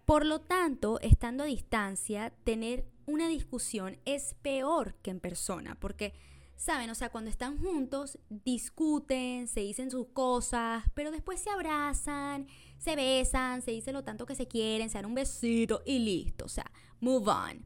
Por 0.04 0.26
lo 0.26 0.40
tanto, 0.40 0.98
estando 1.00 1.44
a 1.44 1.46
distancia, 1.46 2.32
tener 2.44 2.84
una 3.06 3.28
discusión 3.28 3.98
es 4.04 4.34
peor 4.42 4.94
que 5.02 5.10
en 5.10 5.20
persona, 5.20 5.78
porque, 5.78 6.12
¿saben? 6.56 6.90
O 6.90 6.94
sea, 6.94 7.10
cuando 7.10 7.30
están 7.30 7.58
juntos, 7.58 8.18
discuten, 8.28 9.46
se 9.46 9.60
dicen 9.60 9.90
sus 9.90 10.08
cosas, 10.08 10.84
pero 10.94 11.10
después 11.10 11.40
se 11.40 11.50
abrazan, 11.50 12.46
se 12.78 12.96
besan, 12.96 13.62
se 13.62 13.70
dicen 13.70 13.94
lo 13.94 14.04
tanto 14.04 14.26
que 14.26 14.34
se 14.34 14.48
quieren, 14.48 14.90
se 14.90 14.98
dan 14.98 15.06
un 15.06 15.14
besito 15.14 15.82
y 15.86 15.98
listo, 16.00 16.46
o 16.46 16.48
sea, 16.48 16.70
move 17.00 17.30
on. 17.30 17.64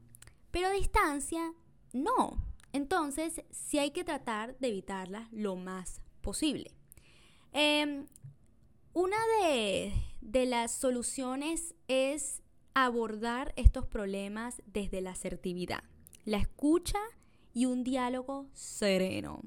Pero 0.51 0.67
a 0.67 0.71
distancia, 0.71 1.53
no. 1.93 2.45
Entonces, 2.71 3.41
sí 3.49 3.79
hay 3.79 3.91
que 3.91 4.03
tratar 4.03 4.57
de 4.59 4.67
evitarla 4.67 5.27
lo 5.31 5.55
más 5.55 6.01
posible. 6.21 6.71
Em, 7.53 8.05
una 8.97 9.17
de, 9.43 10.45
las 10.47 10.71
soluciones 10.71 11.75
es 11.87 12.41
abordar 12.73 13.53
estos 13.55 13.85
problemas 13.85 14.63
desde 14.65 15.01
la 15.01 15.11
asertividad, 15.11 15.83
la 16.25 16.37
escucha 16.37 16.97
y 17.53 17.67
un 17.67 17.83
diálogo 17.83 18.49
sereno. 18.53 19.43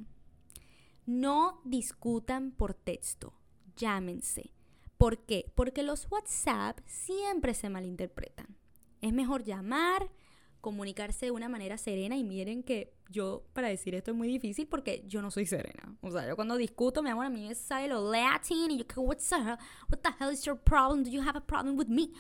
No 1.05 1.63
discutan 1.65 2.53
por 2.53 2.75
texto, 2.75 3.35
llámense. 3.75 4.53
¿Por 4.97 5.27
qué? 5.27 5.51
Porque 5.57 5.83
los 5.83 6.07
WhatsApp 6.13 6.79
siempre 6.87 7.53
se 7.55 7.71
malinterpretan. 7.71 8.57
Es 9.01 9.13
mejor 9.13 9.43
llamar, 9.43 10.13
comunicarse 10.61 11.27
de 11.27 11.31
una 11.33 11.49
manera 11.49 11.79
serena 11.79 12.17
y 12.17 12.25
miren 12.25 12.63
que 12.63 12.95
yo 13.11 13.45
para 13.53 13.69
decir 13.69 13.95
esto 13.95 14.11
es 14.11 14.17
muy 14.17 14.29
difícil 14.29 14.67
porque 14.69 15.05
yo 15.07 15.23
no 15.23 15.31
soy 15.31 15.47
serena. 15.47 15.97
O 16.01 16.11
sea, 16.11 16.29
yo 16.29 16.37
cuando 16.37 16.57
discuto, 16.57 17.03
mi 17.03 17.11
amor, 17.11 17.27
a 17.27 17.31
mí 17.31 17.47
me 17.47 17.55
sale 17.55 17.89
lo 17.89 18.11
latin 18.11 18.71
y 18.71 18.79
yo 18.79 18.85
what's 19.03 19.33
up? 19.33 19.59
What 19.89 20.01
the 20.03 20.11
hell 20.19 20.33
is 20.33 20.45
your 20.45 20.59
problem? 20.59 21.03
Do 21.03 21.11
you 21.11 21.23
have 21.23 21.37
a 21.37 21.45
problem 21.45 21.77
with 21.77 21.89
me? 21.89 22.11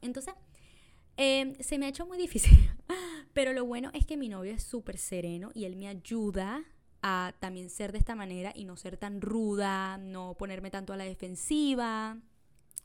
Entonces, 0.00 0.34
eh, 1.16 1.56
se 1.60 1.78
me 1.78 1.86
ha 1.86 1.88
hecho 1.88 2.06
muy 2.06 2.18
difícil. 2.18 2.56
Pero 3.32 3.52
lo 3.52 3.64
bueno 3.64 3.90
es 3.92 4.06
que 4.06 4.16
mi 4.16 4.28
novio 4.28 4.52
es 4.52 4.62
súper 4.62 4.98
sereno 4.98 5.50
y 5.54 5.64
él 5.64 5.76
me 5.76 5.88
ayuda 5.88 6.64
a 7.02 7.34
también 7.40 7.70
ser 7.70 7.92
de 7.92 7.98
esta 7.98 8.14
manera 8.14 8.52
y 8.54 8.64
no 8.64 8.76
ser 8.76 8.96
tan 8.96 9.20
ruda, 9.20 9.98
no 9.98 10.34
ponerme 10.38 10.70
tanto 10.70 10.92
a 10.92 10.96
la 10.96 11.04
defensiva. 11.04 12.18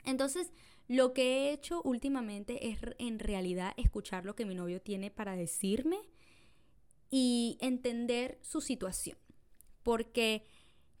Entonces, 0.04 0.52
lo 0.88 1.14
que 1.14 1.22
he 1.22 1.52
hecho 1.52 1.80
últimamente 1.82 2.68
es 2.68 2.78
en 2.98 3.18
realidad 3.18 3.72
escuchar 3.76 4.24
lo 4.24 4.34
que 4.34 4.44
mi 4.44 4.54
novio 4.54 4.80
tiene 4.80 5.10
para 5.10 5.36
decirme 5.36 5.98
y 7.10 7.56
entender 7.60 8.38
su 8.42 8.60
situación. 8.60 9.16
Porque 9.82 10.44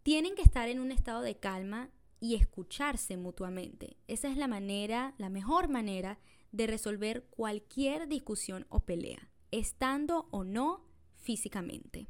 tienen 0.02 0.34
que 0.34 0.42
estar 0.42 0.68
en 0.68 0.80
un 0.80 0.92
estado 0.92 1.22
de 1.22 1.36
calma 1.38 1.90
y 2.20 2.34
escucharse 2.36 3.16
mutuamente. 3.16 3.96
Esa 4.06 4.28
es 4.28 4.36
la 4.36 4.48
manera, 4.48 5.14
la 5.18 5.28
mejor 5.28 5.68
manera 5.68 6.18
de 6.52 6.66
resolver 6.66 7.26
cualquier 7.30 8.08
discusión 8.08 8.66
o 8.70 8.80
pelea, 8.86 9.30
estando 9.50 10.28
o 10.30 10.44
no 10.44 10.86
físicamente. 11.16 12.06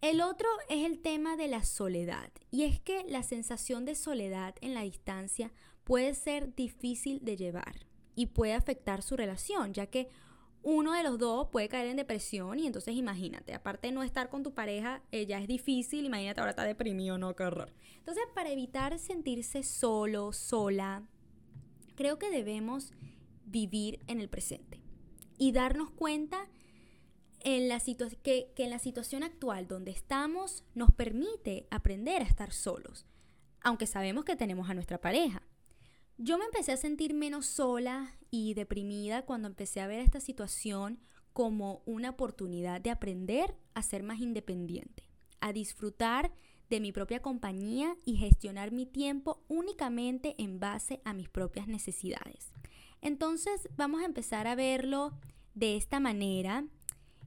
El 0.00 0.20
otro 0.20 0.48
es 0.68 0.86
el 0.86 1.00
tema 1.00 1.36
de 1.36 1.48
la 1.48 1.64
soledad, 1.64 2.30
y 2.50 2.64
es 2.64 2.80
que 2.80 3.04
la 3.04 3.22
sensación 3.22 3.84
de 3.84 3.94
soledad 3.94 4.54
en 4.60 4.74
la 4.74 4.82
distancia 4.82 5.52
puede 5.90 6.14
ser 6.14 6.54
difícil 6.54 7.18
de 7.24 7.36
llevar 7.36 7.84
y 8.14 8.26
puede 8.26 8.54
afectar 8.54 9.02
su 9.02 9.16
relación, 9.16 9.74
ya 9.74 9.86
que 9.86 10.08
uno 10.62 10.92
de 10.92 11.02
los 11.02 11.18
dos 11.18 11.48
puede 11.48 11.68
caer 11.68 11.88
en 11.88 11.96
depresión 11.96 12.60
y 12.60 12.68
entonces 12.68 12.94
imagínate, 12.94 13.54
aparte 13.54 13.88
de 13.88 13.92
no 13.92 14.04
estar 14.04 14.30
con 14.30 14.44
tu 14.44 14.54
pareja, 14.54 15.02
eh, 15.10 15.26
ya 15.26 15.40
es 15.40 15.48
difícil, 15.48 16.04
imagínate 16.04 16.38
ahora 16.38 16.50
está 16.50 16.62
deprimido, 16.62 17.18
no, 17.18 17.34
qué 17.34 17.42
horror. 17.42 17.72
Entonces, 17.96 18.22
para 18.36 18.50
evitar 18.50 19.00
sentirse 19.00 19.64
solo, 19.64 20.32
sola, 20.32 21.02
creo 21.96 22.20
que 22.20 22.30
debemos 22.30 22.92
vivir 23.44 23.98
en 24.06 24.20
el 24.20 24.28
presente 24.28 24.80
y 25.38 25.50
darnos 25.50 25.90
cuenta 25.90 26.48
en 27.40 27.68
la 27.68 27.80
que, 28.22 28.52
que 28.54 28.62
en 28.62 28.70
la 28.70 28.78
situación 28.78 29.24
actual 29.24 29.66
donde 29.66 29.90
estamos 29.90 30.62
nos 30.72 30.92
permite 30.92 31.66
aprender 31.68 32.22
a 32.22 32.26
estar 32.26 32.52
solos, 32.52 33.06
aunque 33.60 33.88
sabemos 33.88 34.24
que 34.24 34.36
tenemos 34.36 34.70
a 34.70 34.74
nuestra 34.74 35.00
pareja. 35.00 35.42
Yo 36.22 36.36
me 36.36 36.44
empecé 36.44 36.72
a 36.72 36.76
sentir 36.76 37.14
menos 37.14 37.46
sola 37.46 38.14
y 38.30 38.52
deprimida 38.52 39.24
cuando 39.24 39.48
empecé 39.48 39.80
a 39.80 39.86
ver 39.86 40.00
esta 40.00 40.20
situación 40.20 41.00
como 41.32 41.80
una 41.86 42.10
oportunidad 42.10 42.82
de 42.82 42.90
aprender 42.90 43.56
a 43.72 43.82
ser 43.82 44.02
más 44.02 44.20
independiente, 44.20 45.08
a 45.40 45.54
disfrutar 45.54 46.30
de 46.68 46.78
mi 46.78 46.92
propia 46.92 47.22
compañía 47.22 47.96
y 48.04 48.16
gestionar 48.16 48.70
mi 48.70 48.84
tiempo 48.84 49.42
únicamente 49.48 50.34
en 50.36 50.60
base 50.60 51.00
a 51.06 51.14
mis 51.14 51.30
propias 51.30 51.68
necesidades. 51.68 52.52
Entonces 53.00 53.70
vamos 53.76 54.02
a 54.02 54.04
empezar 54.04 54.46
a 54.46 54.54
verlo 54.54 55.14
de 55.54 55.78
esta 55.78 56.00
manera 56.00 56.66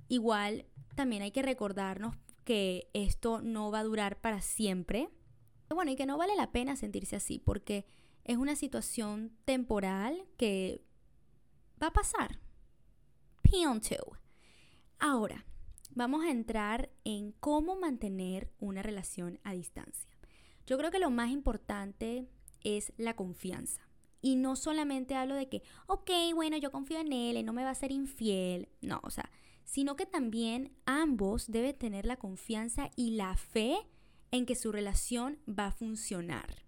Igual 0.08 0.66
también 0.96 1.24
hay 1.24 1.32
que 1.32 1.42
recordarnos 1.42 2.16
que 2.44 2.88
esto 2.94 3.42
no 3.42 3.72
va 3.72 3.80
a 3.80 3.84
durar 3.84 4.22
para 4.22 4.42
siempre. 4.42 5.10
Bueno, 5.70 5.90
y 5.90 5.96
que 5.96 6.06
no 6.06 6.20
vale 6.20 6.36
la 6.36 6.52
pena 6.52 6.76
sentirse 6.76 7.16
así 7.16 7.40
porque 7.40 7.88
es 8.24 8.38
una 8.38 8.56
situación 8.56 9.36
temporal 9.46 10.26
que 10.38 10.84
va 11.82 11.88
a 11.88 11.94
pasar. 11.94 12.40
Pionto. 13.42 14.18
Ahora, 15.00 15.46
vamos 15.92 16.24
a 16.24 16.32
entrar 16.32 16.90
en 17.04 17.34
cómo 17.34 17.76
mantener 17.76 18.52
una 18.60 18.82
relación 18.82 19.40
a 19.44 19.54
distancia. 19.54 20.10
Yo 20.66 20.78
creo 20.78 20.92
que 20.92 21.00
lo 21.00 21.10
más 21.10 21.30
importante 21.30 22.30
es 22.64 22.94
la 22.98 23.16
confianza. 23.16 23.82
Y 24.22 24.38
no 24.38 24.56
solamente 24.56 25.16
hablo 25.16 25.36
de 25.36 25.50
que, 25.50 25.64
ok, 25.88 26.10
bueno, 26.34 26.56
yo 26.56 26.72
confío 26.72 27.00
en 27.00 27.12
él, 27.12 27.36
él 27.36 27.46
no 27.46 27.52
me 27.52 27.66
va 27.66 27.72
a 27.72 27.76
ser 27.76 27.92
infiel. 27.92 28.70
No, 28.82 29.02
o 29.04 29.10
sea, 29.10 29.30
sino 29.66 29.98
que 29.98 30.06
también 30.06 30.72
ambos 30.86 31.52
deben 31.52 31.78
tener 31.78 32.06
la 32.06 32.16
confianza 32.16 32.90
y 32.96 33.12
la 33.12 33.36
fe 33.36 33.76
en 34.32 34.46
que 34.46 34.56
su 34.56 34.72
relación 34.72 35.40
va 35.48 35.68
a 35.68 35.72
funcionar. 35.72 36.63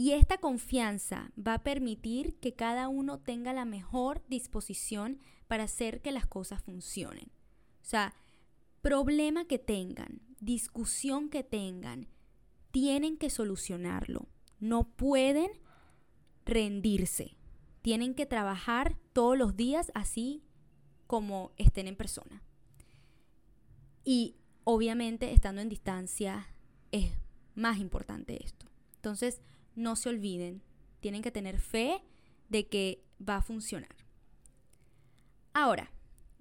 Y 0.00 0.12
esta 0.12 0.38
confianza 0.38 1.32
va 1.36 1.54
a 1.54 1.62
permitir 1.64 2.36
que 2.38 2.54
cada 2.54 2.88
uno 2.88 3.18
tenga 3.18 3.52
la 3.52 3.64
mejor 3.64 4.22
disposición 4.28 5.18
para 5.48 5.64
hacer 5.64 6.00
que 6.02 6.12
las 6.12 6.24
cosas 6.24 6.62
funcionen. 6.62 7.32
O 7.82 7.84
sea, 7.84 8.14
problema 8.80 9.46
que 9.46 9.58
tengan, 9.58 10.22
discusión 10.38 11.28
que 11.28 11.42
tengan, 11.42 12.06
tienen 12.70 13.16
que 13.16 13.28
solucionarlo. 13.28 14.28
No 14.60 14.84
pueden 14.88 15.50
rendirse. 16.46 17.36
Tienen 17.82 18.14
que 18.14 18.24
trabajar 18.24 18.96
todos 19.12 19.36
los 19.36 19.56
días 19.56 19.90
así 19.96 20.44
como 21.08 21.50
estén 21.56 21.88
en 21.88 21.96
persona. 21.96 22.44
Y 24.04 24.36
obviamente 24.62 25.32
estando 25.32 25.60
en 25.60 25.68
distancia 25.68 26.46
es 26.92 27.10
más 27.56 27.78
importante 27.78 28.44
esto. 28.44 28.66
Entonces, 28.94 29.40
no 29.78 29.96
se 29.96 30.08
olviden, 30.08 30.62
tienen 31.00 31.22
que 31.22 31.30
tener 31.30 31.58
fe 31.58 32.02
de 32.48 32.68
que 32.68 33.04
va 33.26 33.36
a 33.36 33.42
funcionar. 33.42 33.94
Ahora, 35.54 35.90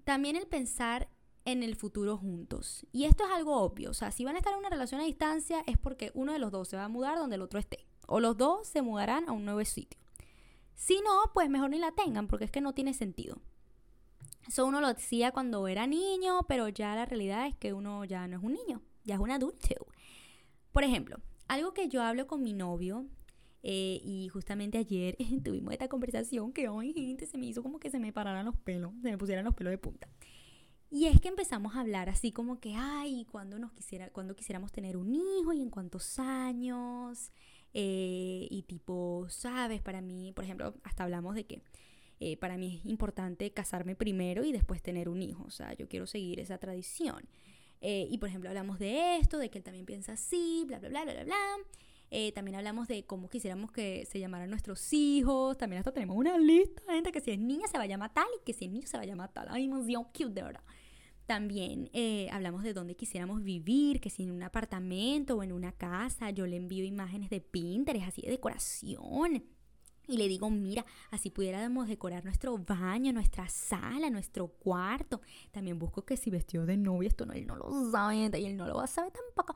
también 0.04 0.36
el 0.36 0.48
pensar 0.48 1.08
en 1.46 1.64
el 1.64 1.76
futuro 1.76 2.18
juntos. 2.18 2.86
Y 2.92 3.06
esto 3.06 3.26
es 3.26 3.32
algo 3.32 3.62
obvio, 3.62 3.92
o 3.92 3.94
sea, 3.94 4.12
si 4.12 4.26
van 4.26 4.36
a 4.36 4.40
estar 4.40 4.54
en 4.54 4.60
una 4.60 4.70
relación 4.70 5.00
a 5.00 5.06
distancia 5.06 5.64
es 5.66 5.78
porque 5.78 6.12
uno 6.14 6.34
de 6.34 6.40
los 6.40 6.52
dos 6.52 6.68
se 6.68 6.76
va 6.76 6.86
a 6.86 6.90
mudar 6.90 7.18
donde 7.18 7.36
el 7.36 7.42
otro 7.42 7.60
esté. 7.60 7.86
O 8.08 8.20
los 8.20 8.38
dos 8.38 8.68
se 8.68 8.82
mudarán 8.82 9.30
a 9.30 9.32
un 9.32 9.46
nuevo 9.46 9.64
sitio. 9.64 10.00
Si 10.76 11.00
no, 11.02 11.32
pues 11.34 11.50
mejor 11.50 11.70
ni 11.70 11.80
la 11.80 11.92
tengan 11.92 12.28
porque 12.28 12.46
es 12.46 12.52
que 12.52 12.62
no 12.62 12.74
tiene 12.74 12.94
sentido. 12.94 13.42
Eso 14.48 14.66
uno 14.66 14.82
lo 14.82 14.94
decía 14.94 15.32
cuando 15.32 15.68
era 15.68 15.88
niño, 15.88 16.46
pero 16.48 16.70
ya 16.70 16.96
la 16.96 17.06
realidad 17.06 17.48
es 17.48 17.56
que 17.56 17.74
uno 17.74 18.06
ya 18.06 18.28
no 18.28 18.38
es 18.38 18.44
un 18.44 18.54
niño, 18.54 18.82
ya 19.04 19.16
es 19.16 19.20
un 19.20 19.32
adulto. 19.32 19.88
Por 20.72 20.84
ejemplo, 20.84 21.18
algo 21.48 21.74
que 21.74 21.88
yo 21.90 22.04
hablo 22.04 22.28
con 22.28 22.44
mi 22.44 22.54
novio, 22.54 23.06
eh, 23.64 24.00
y 24.04 24.30
justamente 24.30 24.78
ayer 24.78 25.18
tuvimos 25.44 25.74
esta 25.74 25.88
conversación 25.88 26.54
que 26.54 26.70
hoy, 26.70 26.94
gente, 26.94 27.26
se 27.26 27.38
me 27.38 27.48
hizo 27.48 27.64
como 27.64 27.80
que 27.80 27.90
se 27.90 28.00
me 28.00 28.14
pararan 28.14 28.46
los 28.46 28.58
pelos, 28.58 28.92
se 29.02 29.12
me 29.12 29.18
pusieran 29.18 29.46
los 29.46 29.56
pelos 29.56 29.72
de 29.72 29.78
punta. 29.78 30.08
Y 30.90 31.06
es 31.08 31.20
que 31.20 31.28
empezamos 31.28 31.76
a 31.76 31.82
hablar 31.82 32.08
así 32.08 32.32
como 32.32 32.60
que, 32.60 32.74
ay, 32.76 33.26
cuando 33.30 33.60
nos 33.60 33.74
quisiera, 33.74 34.10
cuando 34.10 34.36
quisiéramos 34.36 34.72
tener 34.72 34.96
un 34.96 35.14
hijo 35.14 35.52
y 35.52 35.62
en 35.62 35.70
cuántos 35.70 36.18
años. 36.18 37.32
Eh, 37.74 38.48
y 38.50 38.64
tipo, 38.64 39.28
sabes, 39.30 39.82
para 39.82 40.02
mí, 40.02 40.32
por 40.34 40.46
ejemplo, 40.46 40.74
hasta 40.84 41.04
hablamos 41.04 41.36
de 41.36 41.46
que 41.46 41.62
eh, 42.20 42.38
para 42.38 42.58
mí 42.58 42.78
es 42.78 42.86
importante 42.86 43.52
casarme 43.52 43.96
primero 43.96 44.44
y 44.44 44.52
después 44.54 44.82
tener 44.82 45.10
un 45.10 45.22
hijo. 45.22 45.44
O 45.44 45.52
sea, 45.52 45.74
yo 45.74 45.88
quiero 45.90 46.08
seguir 46.08 46.40
esa 46.40 46.58
tradición. 46.58 47.28
Eh, 47.82 48.08
y 48.10 48.18
por 48.18 48.30
ejemplo, 48.30 48.50
hablamos 48.50 48.80
de 48.80 49.18
esto, 49.18 49.38
de 49.38 49.50
que 49.50 49.60
él 49.60 49.64
también 49.64 49.86
piensa 49.86 50.14
así, 50.14 50.64
bla, 50.66 50.80
bla, 50.80 50.90
bla, 50.90 51.04
bla, 51.04 51.14
bla, 51.14 51.24
bla. 51.26 51.58
Eh, 52.10 52.32
también 52.32 52.56
hablamos 52.56 52.88
de 52.88 53.06
cómo 53.06 53.30
quisiéramos 53.30 53.72
que 53.72 54.06
se 54.06 54.20
llamaran 54.20 54.50
nuestros 54.50 54.94
hijos. 54.94 55.58
También 55.58 55.80
hasta 55.80 55.92
tenemos 55.92 56.16
una 56.18 56.38
lista 56.38 56.82
gente 56.88 57.12
que 57.12 57.22
si 57.22 57.32
es 57.32 57.40
niña 57.40 57.68
se 57.68 57.78
va 57.78 57.84
a 57.84 57.88
llamar 57.88 58.14
tal 58.14 58.28
y 58.40 58.46
que 58.46 58.54
si 58.54 58.66
es 58.66 58.72
niño 58.72 58.88
se 58.88 58.98
va 58.98 59.04
a 59.04 59.08
llamar 59.08 59.32
tal. 59.34 59.48
Ay, 59.50 59.66
emoción 59.66 60.06
cute, 60.06 60.30
de 60.30 60.44
verdad. 60.44 60.64
También 61.26 61.90
hablamos 62.32 62.64
de 62.64 62.74
dónde 62.74 62.96
quisiéramos 62.96 63.44
vivir, 63.44 64.00
que 64.00 64.10
si 64.10 64.24
en 64.24 64.32
un 64.32 64.44
apartamento 64.44 65.36
o 65.36 65.44
en 65.44 65.52
una 65.52 65.74
casa. 65.74 66.30
Yo 66.30 66.48
le 66.48 66.56
envío 66.56 66.86
imágenes 66.86 67.30
de 67.30 67.42
Pinterest, 67.42 68.08
así 68.08 68.22
de 68.22 68.30
decoración 68.30 69.44
y 70.08 70.18
le 70.18 70.28
digo, 70.28 70.50
mira, 70.50 70.86
así 71.12 71.30
pudiéramos 71.30 71.88
decorar 71.88 72.24
nuestro 72.24 72.58
baño, 72.58 73.12
nuestra 73.12 73.50
sala, 73.50 74.10
nuestro 74.10 74.48
cuarto. 74.48 75.22
También 75.52 75.78
busco 75.78 76.06
que 76.06 76.16
si 76.16 76.30
vestido 76.30 76.66
de 76.66 76.78
novia, 76.78 77.10
esto 77.10 77.26
no, 77.26 77.34
él 77.34 77.46
no 77.46 77.58
lo 77.58 77.92
sabe 77.92 78.16
y 78.40 78.46
él 78.46 78.56
no 78.56 78.66
lo 78.68 78.76
va 78.76 78.86
a 78.86 78.88
saber 78.88 79.12
tampoco. 79.12 79.56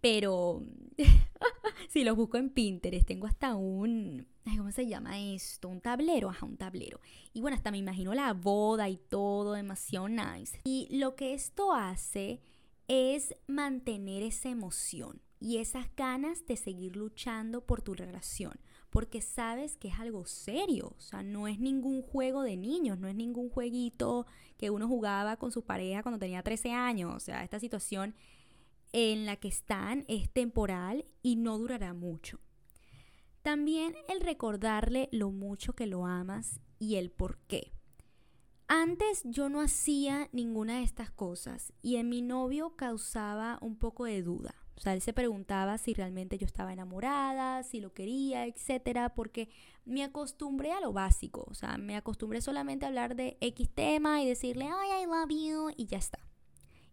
Pero 0.00 0.62
Sí, 1.96 2.04
los 2.04 2.14
busco 2.14 2.36
en 2.36 2.50
Pinterest. 2.50 3.08
Tengo 3.08 3.26
hasta 3.26 3.54
un. 3.54 4.26
¿Cómo 4.44 4.70
se 4.70 4.86
llama 4.86 5.18
esto? 5.18 5.70
Un 5.70 5.80
tablero. 5.80 6.28
Ajá, 6.28 6.44
un 6.44 6.58
tablero. 6.58 7.00
Y 7.32 7.40
bueno, 7.40 7.56
hasta 7.56 7.70
me 7.70 7.78
imagino 7.78 8.12
la 8.12 8.34
boda 8.34 8.86
y 8.90 8.98
todo, 8.98 9.54
demasiado 9.54 10.06
nice. 10.06 10.60
Y 10.64 10.88
lo 10.90 11.16
que 11.16 11.32
esto 11.32 11.72
hace 11.72 12.42
es 12.86 13.34
mantener 13.46 14.22
esa 14.22 14.50
emoción 14.50 15.22
y 15.40 15.56
esas 15.56 15.86
ganas 15.96 16.46
de 16.46 16.58
seguir 16.58 16.96
luchando 16.96 17.64
por 17.64 17.80
tu 17.80 17.94
relación, 17.94 18.60
porque 18.90 19.22
sabes 19.22 19.78
que 19.78 19.88
es 19.88 19.98
algo 19.98 20.26
serio, 20.26 20.94
o 20.98 21.00
sea, 21.00 21.22
no 21.22 21.48
es 21.48 21.58
ningún 21.58 22.02
juego 22.02 22.42
de 22.42 22.56
niños, 22.56 22.98
no 22.98 23.08
es 23.08 23.14
ningún 23.14 23.48
jueguito 23.48 24.26
que 24.58 24.70
uno 24.70 24.86
jugaba 24.86 25.36
con 25.36 25.50
su 25.50 25.62
pareja 25.62 26.02
cuando 26.02 26.18
tenía 26.18 26.42
13 26.42 26.72
años, 26.72 27.14
o 27.14 27.20
sea, 27.20 27.42
esta 27.42 27.58
situación 27.58 28.14
en 28.92 29.26
la 29.26 29.36
que 29.36 29.48
están 29.48 30.04
es 30.08 30.30
temporal 30.30 31.04
y 31.22 31.36
no 31.36 31.58
durará 31.58 31.94
mucho. 31.94 32.40
También 33.42 33.94
el 34.08 34.20
recordarle 34.20 35.08
lo 35.12 35.30
mucho 35.30 35.74
que 35.74 35.86
lo 35.86 36.06
amas 36.06 36.60
y 36.78 36.96
el 36.96 37.10
por 37.10 37.38
qué. 37.46 37.72
Antes 38.68 39.22
yo 39.24 39.48
no 39.48 39.60
hacía 39.60 40.28
ninguna 40.32 40.78
de 40.78 40.82
estas 40.82 41.12
cosas 41.12 41.72
y 41.82 41.96
en 41.96 42.08
mi 42.08 42.22
novio 42.22 42.74
causaba 42.74 43.58
un 43.60 43.76
poco 43.76 44.04
de 44.04 44.22
duda. 44.22 44.54
O 44.76 44.80
sea, 44.80 44.92
él 44.92 45.00
se 45.00 45.12
preguntaba 45.12 45.78
si 45.78 45.94
realmente 45.94 46.36
yo 46.36 46.44
estaba 46.44 46.72
enamorada, 46.72 47.62
si 47.62 47.80
lo 47.80 47.94
quería, 47.94 48.46
etcétera, 48.46 49.14
porque 49.14 49.48
me 49.84 50.02
acostumbré 50.02 50.72
a 50.72 50.80
lo 50.80 50.92
básico. 50.92 51.46
O 51.48 51.54
sea, 51.54 51.78
me 51.78 51.96
acostumbré 51.96 52.40
solamente 52.40 52.84
a 52.84 52.88
hablar 52.88 53.16
de 53.16 53.38
X 53.40 53.70
tema 53.72 54.20
y 54.22 54.26
decirle, 54.26 54.68
ay, 54.68 55.04
I 55.04 55.06
love 55.06 55.30
you, 55.30 55.70
y 55.76 55.86
ya 55.86 55.98
está. 55.98 56.18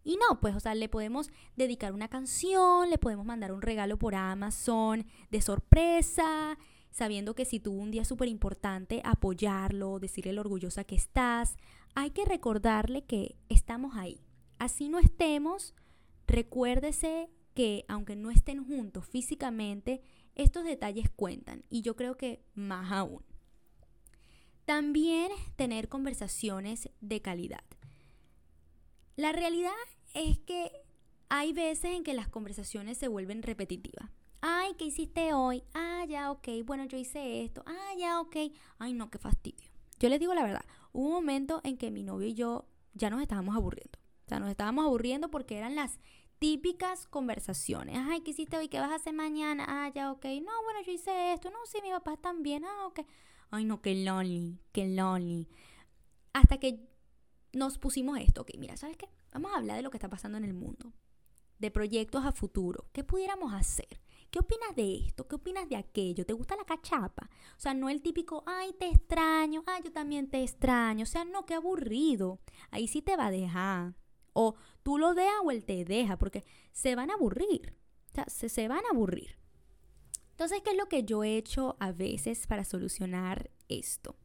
Y 0.04 0.16
no, 0.16 0.38
pues, 0.40 0.54
o 0.54 0.60
sea, 0.60 0.74
le 0.74 0.90
podemos 0.90 1.30
dedicar 1.56 1.92
una 1.94 2.08
canción, 2.08 2.90
le 2.90 2.98
podemos 2.98 3.24
mandar 3.24 3.52
un 3.52 3.62
regalo 3.62 3.98
por 3.98 4.14
Amazon 4.14 5.06
de 5.30 5.40
sorpresa, 5.40 6.58
sabiendo 6.90 7.34
que 7.34 7.46
si 7.46 7.58
tuvo 7.58 7.80
un 7.80 7.90
día 7.90 8.04
súper 8.04 8.28
importante, 8.28 9.00
apoyarlo, 9.04 9.98
decirle 9.98 10.34
lo 10.34 10.42
orgullosa 10.42 10.84
que 10.84 10.94
estás. 10.94 11.56
Hay 11.94 12.10
que 12.10 12.26
recordarle 12.26 13.04
que 13.04 13.36
estamos 13.48 13.96
ahí. 13.96 14.20
Así 14.58 14.90
no 14.90 14.98
estemos, 14.98 15.74
recuérdese 16.26 17.30
que 17.54 17.84
aunque 17.88 18.14
no 18.14 18.30
estén 18.30 18.64
juntos 18.64 19.06
físicamente, 19.06 20.02
estos 20.34 20.64
detalles 20.64 21.08
cuentan 21.10 21.64
y 21.70 21.82
yo 21.82 21.96
creo 21.96 22.16
que 22.16 22.44
más 22.54 22.92
aún. 22.92 23.24
También 24.64 25.30
tener 25.56 25.88
conversaciones 25.88 26.90
de 27.00 27.20
calidad. 27.22 27.64
La 29.16 29.32
realidad 29.32 29.72
es 30.14 30.38
que 30.40 30.72
hay 31.28 31.52
veces 31.52 31.92
en 31.92 32.02
que 32.02 32.14
las 32.14 32.28
conversaciones 32.28 32.98
se 32.98 33.08
vuelven 33.08 33.42
repetitivas. 33.42 34.10
Ay, 34.40 34.74
¿qué 34.76 34.84
hiciste 34.86 35.32
hoy? 35.32 35.62
Ah, 35.72 36.04
ya, 36.08 36.30
ok. 36.30 36.48
Bueno, 36.64 36.84
yo 36.84 36.98
hice 36.98 37.44
esto. 37.44 37.62
Ah, 37.66 37.94
ya, 37.96 38.20
ok. 38.20 38.36
Ay, 38.78 38.92
no, 38.92 39.10
qué 39.10 39.18
fastidio. 39.18 39.70
Yo 39.98 40.08
les 40.08 40.20
digo 40.20 40.34
la 40.34 40.42
verdad. 40.42 40.64
Hubo 40.92 41.06
un 41.06 41.12
momento 41.14 41.60
en 41.64 41.78
que 41.78 41.90
mi 41.90 42.02
novio 42.02 42.28
y 42.28 42.34
yo 42.34 42.66
ya 42.92 43.08
nos 43.08 43.22
estábamos 43.22 43.56
aburriendo. 43.56 43.98
O 44.26 44.28
sea, 44.28 44.40
nos 44.40 44.50
estábamos 44.50 44.84
aburriendo 44.84 45.30
porque 45.30 45.56
eran 45.56 45.76
las 45.76 45.98
típicas 46.38 47.06
conversaciones. 47.06 47.96
Ay, 47.98 48.20
¿qué 48.20 48.32
hiciste 48.32 48.56
hoy? 48.58 48.68
¿Qué 48.68 48.80
vas 48.80 48.90
a 48.90 48.96
hacer 48.96 49.14
mañana? 49.14 49.64
Ah, 49.66 49.90
ya, 49.94 50.12
ok. 50.12 50.24
No, 50.24 50.62
bueno, 50.64 50.82
yo 50.84 50.92
hice 50.92 51.32
esto. 51.32 51.50
No, 51.50 51.58
sí, 51.64 51.78
mi 51.82 51.90
papá 51.90 52.16
también. 52.16 52.64
Ah, 52.64 52.86
ok. 52.86 53.00
Ay, 53.50 53.64
no, 53.64 53.80
qué 53.80 53.94
lonely, 53.94 54.58
qué 54.72 54.88
lonely. 54.88 55.48
Hasta 56.32 56.58
que 56.58 56.86
nos 57.54 57.78
pusimos 57.78 58.18
esto. 58.18 58.42
Ok, 58.42 58.50
mira, 58.58 58.76
¿sabes 58.76 58.96
qué? 58.96 59.08
Vamos 59.32 59.52
a 59.52 59.56
hablar 59.56 59.76
de 59.76 59.82
lo 59.82 59.90
que 59.90 59.96
está 59.96 60.08
pasando 60.08 60.38
en 60.38 60.44
el 60.44 60.54
mundo. 60.54 60.92
De 61.58 61.70
proyectos 61.70 62.24
a 62.24 62.32
futuro. 62.32 62.86
¿Qué 62.92 63.04
pudiéramos 63.04 63.52
hacer? 63.52 64.00
¿Qué 64.30 64.40
opinas 64.40 64.74
de 64.74 64.96
esto? 64.96 65.28
¿Qué 65.28 65.36
opinas 65.36 65.68
de 65.68 65.76
aquello? 65.76 66.26
¿Te 66.26 66.32
gusta 66.32 66.56
la 66.56 66.64
cachapa? 66.64 67.30
O 67.56 67.60
sea, 67.60 67.72
no 67.72 67.88
el 67.88 68.02
típico, 68.02 68.42
ay, 68.46 68.72
te 68.72 68.88
extraño, 68.88 69.62
ay, 69.66 69.82
yo 69.84 69.92
también 69.92 70.28
te 70.28 70.42
extraño. 70.42 71.04
O 71.04 71.06
sea, 71.06 71.24
no, 71.24 71.46
qué 71.46 71.54
aburrido. 71.54 72.40
Ahí 72.70 72.88
sí 72.88 73.00
te 73.00 73.16
va 73.16 73.26
a 73.26 73.30
dejar. 73.30 73.94
O 74.32 74.56
tú 74.82 74.98
lo 74.98 75.14
dejas 75.14 75.34
o 75.44 75.52
él 75.52 75.64
te 75.64 75.84
deja, 75.84 76.18
porque 76.18 76.44
se 76.72 76.96
van 76.96 77.10
a 77.10 77.14
aburrir. 77.14 77.76
O 78.10 78.14
sea, 78.14 78.24
se, 78.28 78.48
se 78.48 78.66
van 78.66 78.84
a 78.86 78.90
aburrir. 78.90 79.38
Entonces, 80.30 80.62
¿qué 80.64 80.70
es 80.70 80.76
lo 80.76 80.88
que 80.88 81.04
yo 81.04 81.22
he 81.22 81.36
hecho 81.36 81.76
a 81.78 81.92
veces 81.92 82.48
para 82.48 82.64
solucionar 82.64 83.52
esto? 83.68 84.16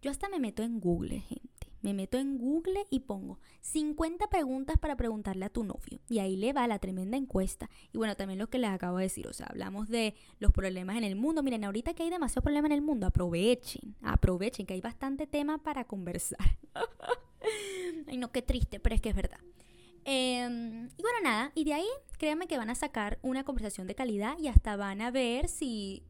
Yo 0.00 0.10
hasta 0.10 0.30
me 0.30 0.40
meto 0.40 0.62
en 0.62 0.80
Google, 0.80 1.20
gente. 1.20 1.49
Me 1.82 1.94
meto 1.94 2.18
en 2.18 2.38
Google 2.38 2.84
y 2.90 3.00
pongo 3.00 3.38
50 3.62 4.28
preguntas 4.28 4.78
para 4.78 4.96
preguntarle 4.96 5.46
a 5.46 5.50
tu 5.50 5.64
novio. 5.64 6.00
Y 6.08 6.18
ahí 6.18 6.36
le 6.36 6.52
va 6.52 6.66
la 6.66 6.78
tremenda 6.78 7.16
encuesta. 7.16 7.70
Y 7.92 7.98
bueno, 7.98 8.16
también 8.16 8.38
lo 8.38 8.50
que 8.50 8.58
les 8.58 8.70
acabo 8.70 8.98
de 8.98 9.04
decir, 9.04 9.26
o 9.26 9.32
sea, 9.32 9.46
hablamos 9.46 9.88
de 9.88 10.14
los 10.38 10.52
problemas 10.52 10.96
en 10.96 11.04
el 11.04 11.16
mundo. 11.16 11.42
Miren, 11.42 11.64
ahorita 11.64 11.94
que 11.94 12.02
hay 12.02 12.10
demasiado 12.10 12.42
problema 12.42 12.66
en 12.66 12.72
el 12.72 12.82
mundo, 12.82 13.06
aprovechen, 13.06 13.94
aprovechen, 14.02 14.66
que 14.66 14.74
hay 14.74 14.80
bastante 14.80 15.26
tema 15.26 15.58
para 15.58 15.84
conversar. 15.84 16.58
Ay, 18.06 18.16
no, 18.18 18.30
qué 18.30 18.42
triste, 18.42 18.80
pero 18.80 18.94
es 18.94 19.00
que 19.00 19.10
es 19.10 19.16
verdad. 19.16 19.40
Em, 20.04 20.88
y 20.96 21.02
bueno, 21.02 21.18
nada, 21.22 21.52
y 21.54 21.64
de 21.64 21.74
ahí 21.74 21.88
créanme 22.18 22.46
que 22.46 22.58
van 22.58 22.70
a 22.70 22.74
sacar 22.74 23.18
una 23.22 23.44
conversación 23.44 23.86
de 23.86 23.94
calidad 23.94 24.38
y 24.38 24.48
hasta 24.48 24.76
van 24.76 25.00
a 25.02 25.10
ver 25.10 25.48
si, 25.48 26.02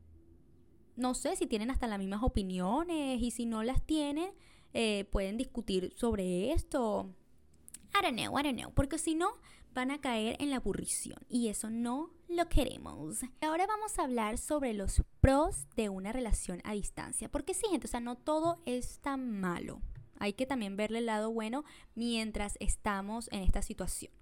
no 0.96 1.14
sé, 1.14 1.36
si 1.36 1.46
tienen 1.46 1.70
hasta 1.70 1.86
las 1.86 1.98
mismas 1.98 2.22
opiniones 2.22 3.20
y 3.20 3.30
si 3.30 3.46
no 3.46 3.62
las 3.62 3.84
tienen, 3.84 4.30
eh, 4.72 5.04
pueden 5.10 5.36
discutir 5.36 5.92
sobre 5.96 6.52
esto. 6.52 7.14
I 7.94 8.02
don't 8.02 8.16
know, 8.16 8.38
I 8.38 8.42
don't 8.42 8.58
know, 8.58 8.72
porque 8.72 8.98
si 8.98 9.14
no, 9.14 9.34
van 9.74 9.90
a 9.90 10.00
caer 10.00 10.36
en 10.40 10.50
la 10.50 10.56
aburrición 10.56 11.18
y 11.28 11.48
eso 11.48 11.70
no 11.70 12.10
lo 12.28 12.48
queremos. 12.48 13.20
Ahora 13.40 13.66
vamos 13.66 13.98
a 13.98 14.04
hablar 14.04 14.38
sobre 14.38 14.72
los 14.72 15.02
pros 15.20 15.66
de 15.76 15.88
una 15.88 16.12
relación 16.12 16.60
a 16.64 16.72
distancia, 16.72 17.28
porque 17.28 17.54
sí, 17.54 17.66
gente, 17.70 17.86
o 17.86 17.90
sea, 17.90 18.00
no 18.00 18.16
todo 18.16 18.60
es 18.66 19.00
tan 19.00 19.40
malo. 19.40 19.80
Hay 20.18 20.34
que 20.34 20.46
también 20.46 20.76
verle 20.76 20.98
el 20.98 21.06
lado 21.06 21.32
bueno 21.32 21.64
mientras 21.94 22.56
estamos 22.60 23.28
en 23.32 23.42
esta 23.42 23.62
situación. 23.62 24.12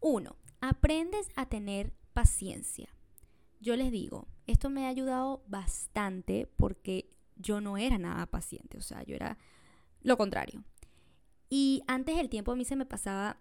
Uno, 0.00 0.36
aprendes 0.60 1.28
a 1.36 1.46
tener 1.46 1.92
paciencia. 2.12 2.88
Yo 3.60 3.76
les 3.76 3.90
digo, 3.90 4.28
esto 4.46 4.68
me 4.68 4.84
ha 4.84 4.88
ayudado 4.88 5.42
bastante 5.48 6.46
porque 6.56 7.10
yo 7.36 7.60
no 7.60 7.78
era 7.78 7.98
nada 7.98 8.26
paciente, 8.26 8.78
o 8.78 8.82
sea, 8.82 9.02
yo 9.04 9.14
era 9.14 9.38
lo 10.06 10.16
contrario. 10.16 10.62
Y 11.50 11.82
antes 11.88 12.16
el 12.18 12.28
tiempo 12.28 12.52
a 12.52 12.56
mí 12.56 12.64
se 12.64 12.76
me 12.76 12.86
pasaba 12.86 13.40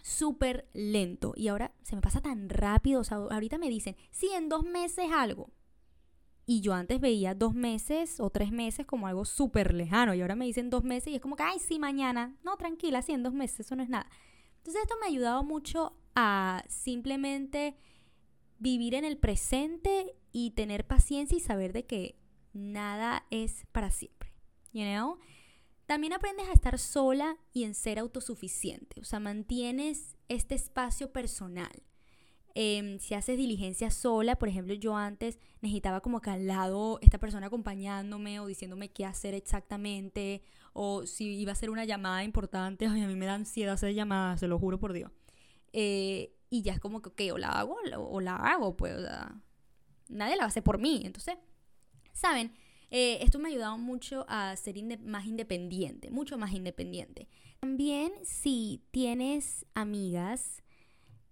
súper 0.00 0.68
lento 0.72 1.34
y 1.36 1.48
ahora 1.48 1.72
se 1.82 1.96
me 1.96 2.02
pasa 2.02 2.20
tan 2.20 2.48
rápido, 2.48 3.00
o 3.00 3.04
sea, 3.04 3.16
ahorita 3.18 3.58
me 3.58 3.68
dicen, 3.68 3.96
sí, 4.10 4.30
en 4.32 4.48
dos 4.48 4.64
meses 4.64 5.10
algo. 5.12 5.50
Y 6.46 6.60
yo 6.60 6.72
antes 6.72 7.00
veía 7.00 7.34
dos 7.34 7.52
meses 7.52 8.20
o 8.20 8.30
tres 8.30 8.52
meses 8.52 8.86
como 8.86 9.08
algo 9.08 9.24
súper 9.24 9.74
lejano. 9.74 10.14
Y 10.14 10.22
ahora 10.22 10.36
me 10.36 10.46
dicen 10.46 10.70
dos 10.70 10.82
meses 10.82 11.12
y 11.12 11.16
es 11.16 11.20
como 11.20 11.36
que, 11.36 11.42
ay, 11.42 11.58
sí, 11.58 11.78
mañana. 11.78 12.36
No, 12.42 12.56
tranquila, 12.56 13.02
sí, 13.02 13.12
en 13.12 13.22
dos 13.22 13.34
meses, 13.34 13.60
eso 13.60 13.76
no 13.76 13.82
es 13.82 13.90
nada. 13.90 14.08
Entonces 14.58 14.82
esto 14.82 14.94
me 14.98 15.06
ha 15.06 15.10
ayudado 15.10 15.42
mucho 15.42 15.98
a 16.14 16.64
simplemente 16.68 17.76
vivir 18.58 18.94
en 18.94 19.04
el 19.04 19.18
presente 19.18 20.16
y 20.32 20.52
tener 20.52 20.86
paciencia 20.86 21.36
y 21.36 21.40
saber 21.40 21.72
de 21.72 21.84
que 21.84 22.18
nada 22.52 23.26
es 23.30 23.66
para 23.72 23.90
siempre. 23.90 24.32
You 24.72 24.84
know? 24.84 25.18
También 25.88 26.12
aprendes 26.12 26.46
a 26.50 26.52
estar 26.52 26.78
sola 26.78 27.38
y 27.54 27.64
en 27.64 27.72
ser 27.72 27.98
autosuficiente. 27.98 29.00
O 29.00 29.04
sea, 29.04 29.20
mantienes 29.20 30.18
este 30.28 30.54
espacio 30.54 31.14
personal. 31.14 31.82
Em, 32.54 32.98
si 32.98 33.14
haces 33.14 33.38
diligencia 33.38 33.90
sola, 33.90 34.36
por 34.36 34.50
ejemplo, 34.50 34.74
yo 34.74 34.98
antes 34.98 35.38
necesitaba 35.62 36.02
como 36.02 36.20
que 36.20 36.28
al 36.28 36.46
lado 36.46 36.98
esta 37.00 37.16
persona 37.16 37.46
acompañándome 37.46 38.38
o 38.38 38.46
diciéndome 38.46 38.90
qué 38.90 39.06
hacer 39.06 39.32
exactamente, 39.32 40.42
o 40.74 41.06
si 41.06 41.38
iba 41.40 41.52
a 41.52 41.54
hacer 41.54 41.70
una 41.70 41.86
llamada 41.86 42.22
importante, 42.22 42.86
ay, 42.86 43.00
a 43.00 43.06
mí 43.06 43.16
me 43.16 43.24
da 43.24 43.32
ansiedad 43.32 43.72
hacer 43.72 43.94
llamadas, 43.94 44.40
se 44.40 44.46
lo 44.46 44.58
juro 44.58 44.78
por 44.78 44.92
Dios. 44.92 45.10
Eh, 45.72 46.36
y 46.50 46.60
ya 46.60 46.74
es 46.74 46.80
como 46.80 47.00
que, 47.00 47.08
ok, 47.08 47.34
o 47.34 47.38
la 47.38 47.48
hago 47.48 47.78
o 47.96 48.20
la 48.20 48.36
hago, 48.36 48.76
pues, 48.76 48.94
o 48.94 49.00
sea, 49.00 49.40
nadie 50.10 50.36
la 50.36 50.44
hace 50.44 50.60
por 50.60 50.76
mí. 50.76 51.00
Entonces, 51.06 51.38
¿saben? 52.12 52.52
Eh, 52.90 53.18
esto 53.22 53.38
me 53.38 53.48
ha 53.48 53.52
ayudado 53.52 53.78
mucho 53.78 54.24
a 54.28 54.56
ser 54.56 54.76
más 55.00 55.26
independiente, 55.26 56.10
mucho 56.10 56.38
más 56.38 56.52
independiente. 56.52 57.28
También 57.60 58.12
si 58.24 58.82
tienes 58.90 59.66
amigas 59.74 60.62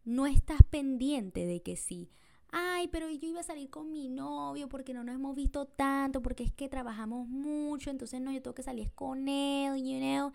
no 0.05 0.27
estás 0.27 0.63
pendiente 0.71 1.47
de 1.47 1.63
que 1.63 1.77
sí. 1.77 2.11
Ay, 2.51 2.89
pero 2.89 3.11
yo 3.11 3.29
iba 3.29 3.41
a 3.41 3.43
salir 3.43 3.69
con 3.71 3.91
mi 3.91 4.09
novio 4.09 4.69
porque 4.69 4.95
no 4.95 5.03
nos 5.03 5.15
hemos 5.15 5.35
visto 5.35 5.67
tanto, 5.67 6.23
porque 6.23 6.45
es 6.45 6.53
que 6.53 6.69
trabajamos 6.69 7.29
mucho, 7.29 7.91
entonces 7.91 8.21
no, 8.21 8.33
yo 8.33 8.41
tengo 8.41 8.55
que 8.55 8.63
salir 8.63 8.93
con 8.93 9.29
él, 9.29 9.77
you 9.83 9.99
know. 9.99 10.33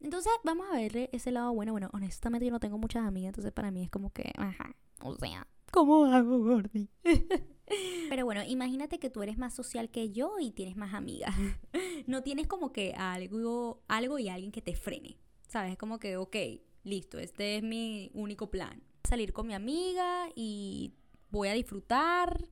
Entonces, 0.00 0.32
vamos 0.44 0.66
a 0.70 0.76
verle 0.76 1.10
ese 1.12 1.30
lado 1.30 1.52
bueno. 1.52 1.72
Bueno, 1.72 1.90
honestamente 1.92 2.46
yo 2.46 2.52
no 2.52 2.58
tengo 2.58 2.78
muchas 2.78 3.04
amigas, 3.04 3.28
entonces 3.28 3.52
para 3.52 3.70
mí 3.70 3.84
es 3.84 3.90
como 3.90 4.10
que, 4.10 4.32
ajá, 4.36 4.74
o 5.02 5.14
sea, 5.14 5.46
¿cómo 5.70 6.06
hago, 6.06 6.38
Gordy? 6.38 6.88
Pero 8.08 8.24
bueno, 8.24 8.42
imagínate 8.44 8.98
que 8.98 9.10
tú 9.10 9.22
eres 9.22 9.38
más 9.38 9.54
social 9.54 9.90
que 9.90 10.10
yo 10.10 10.38
y 10.40 10.50
tienes 10.52 10.76
más 10.76 10.94
amigas. 10.94 11.34
No 12.08 12.24
tienes 12.24 12.48
como 12.48 12.72
que 12.72 12.94
algo, 12.94 13.84
algo 13.86 14.18
y 14.18 14.28
alguien 14.28 14.50
que 14.50 14.60
te 14.60 14.74
frene. 14.74 15.18
¿Sabes? 15.46 15.78
Como 15.78 16.00
que, 16.00 16.16
ok, 16.16 16.36
listo, 16.82 17.18
este 17.18 17.58
es 17.58 17.62
mi 17.62 18.10
único 18.12 18.50
plan 18.50 18.82
salir 19.08 19.32
con 19.32 19.46
mi 19.46 19.54
amiga 19.54 20.28
y 20.34 20.94
voy 21.30 21.48
a 21.48 21.52
disfrutar 21.52 22.48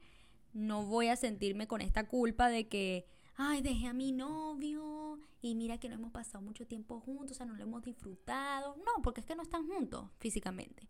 no 0.52 0.84
voy 0.84 1.08
a 1.08 1.16
sentirme 1.16 1.66
con 1.66 1.80
esta 1.80 2.06
culpa 2.06 2.48
de 2.48 2.68
que, 2.68 3.06
ay, 3.36 3.62
dejé 3.62 3.86
a 3.86 3.92
mi 3.92 4.12
novio 4.12 5.18
y 5.40 5.54
mira 5.54 5.78
que 5.78 5.88
no 5.88 5.94
hemos 5.94 6.12
pasado 6.12 6.42
mucho 6.42 6.66
tiempo 6.66 7.00
juntos, 7.00 7.32
o 7.32 7.34
sea, 7.34 7.46
no 7.46 7.54
lo 7.54 7.62
hemos 7.62 7.82
disfrutado. 7.82 8.76
No, 8.78 9.02
porque 9.02 9.20
es 9.20 9.26
que 9.26 9.36
no 9.36 9.42
están 9.42 9.66
juntos 9.66 10.10
físicamente. 10.18 10.88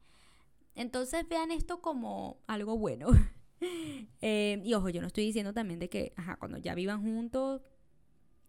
Entonces 0.74 1.28
vean 1.28 1.50
esto 1.50 1.80
como 1.80 2.38
algo 2.46 2.76
bueno. 2.78 3.08
Eh, 4.22 4.60
y 4.64 4.74
ojo, 4.74 4.90
yo 4.90 5.00
no 5.00 5.06
estoy 5.06 5.24
diciendo 5.24 5.54
también 5.54 5.78
de 5.80 5.88
que, 5.88 6.12
ajá, 6.16 6.36
cuando 6.36 6.58
ya 6.58 6.74
vivan 6.74 7.02
juntos, 7.02 7.62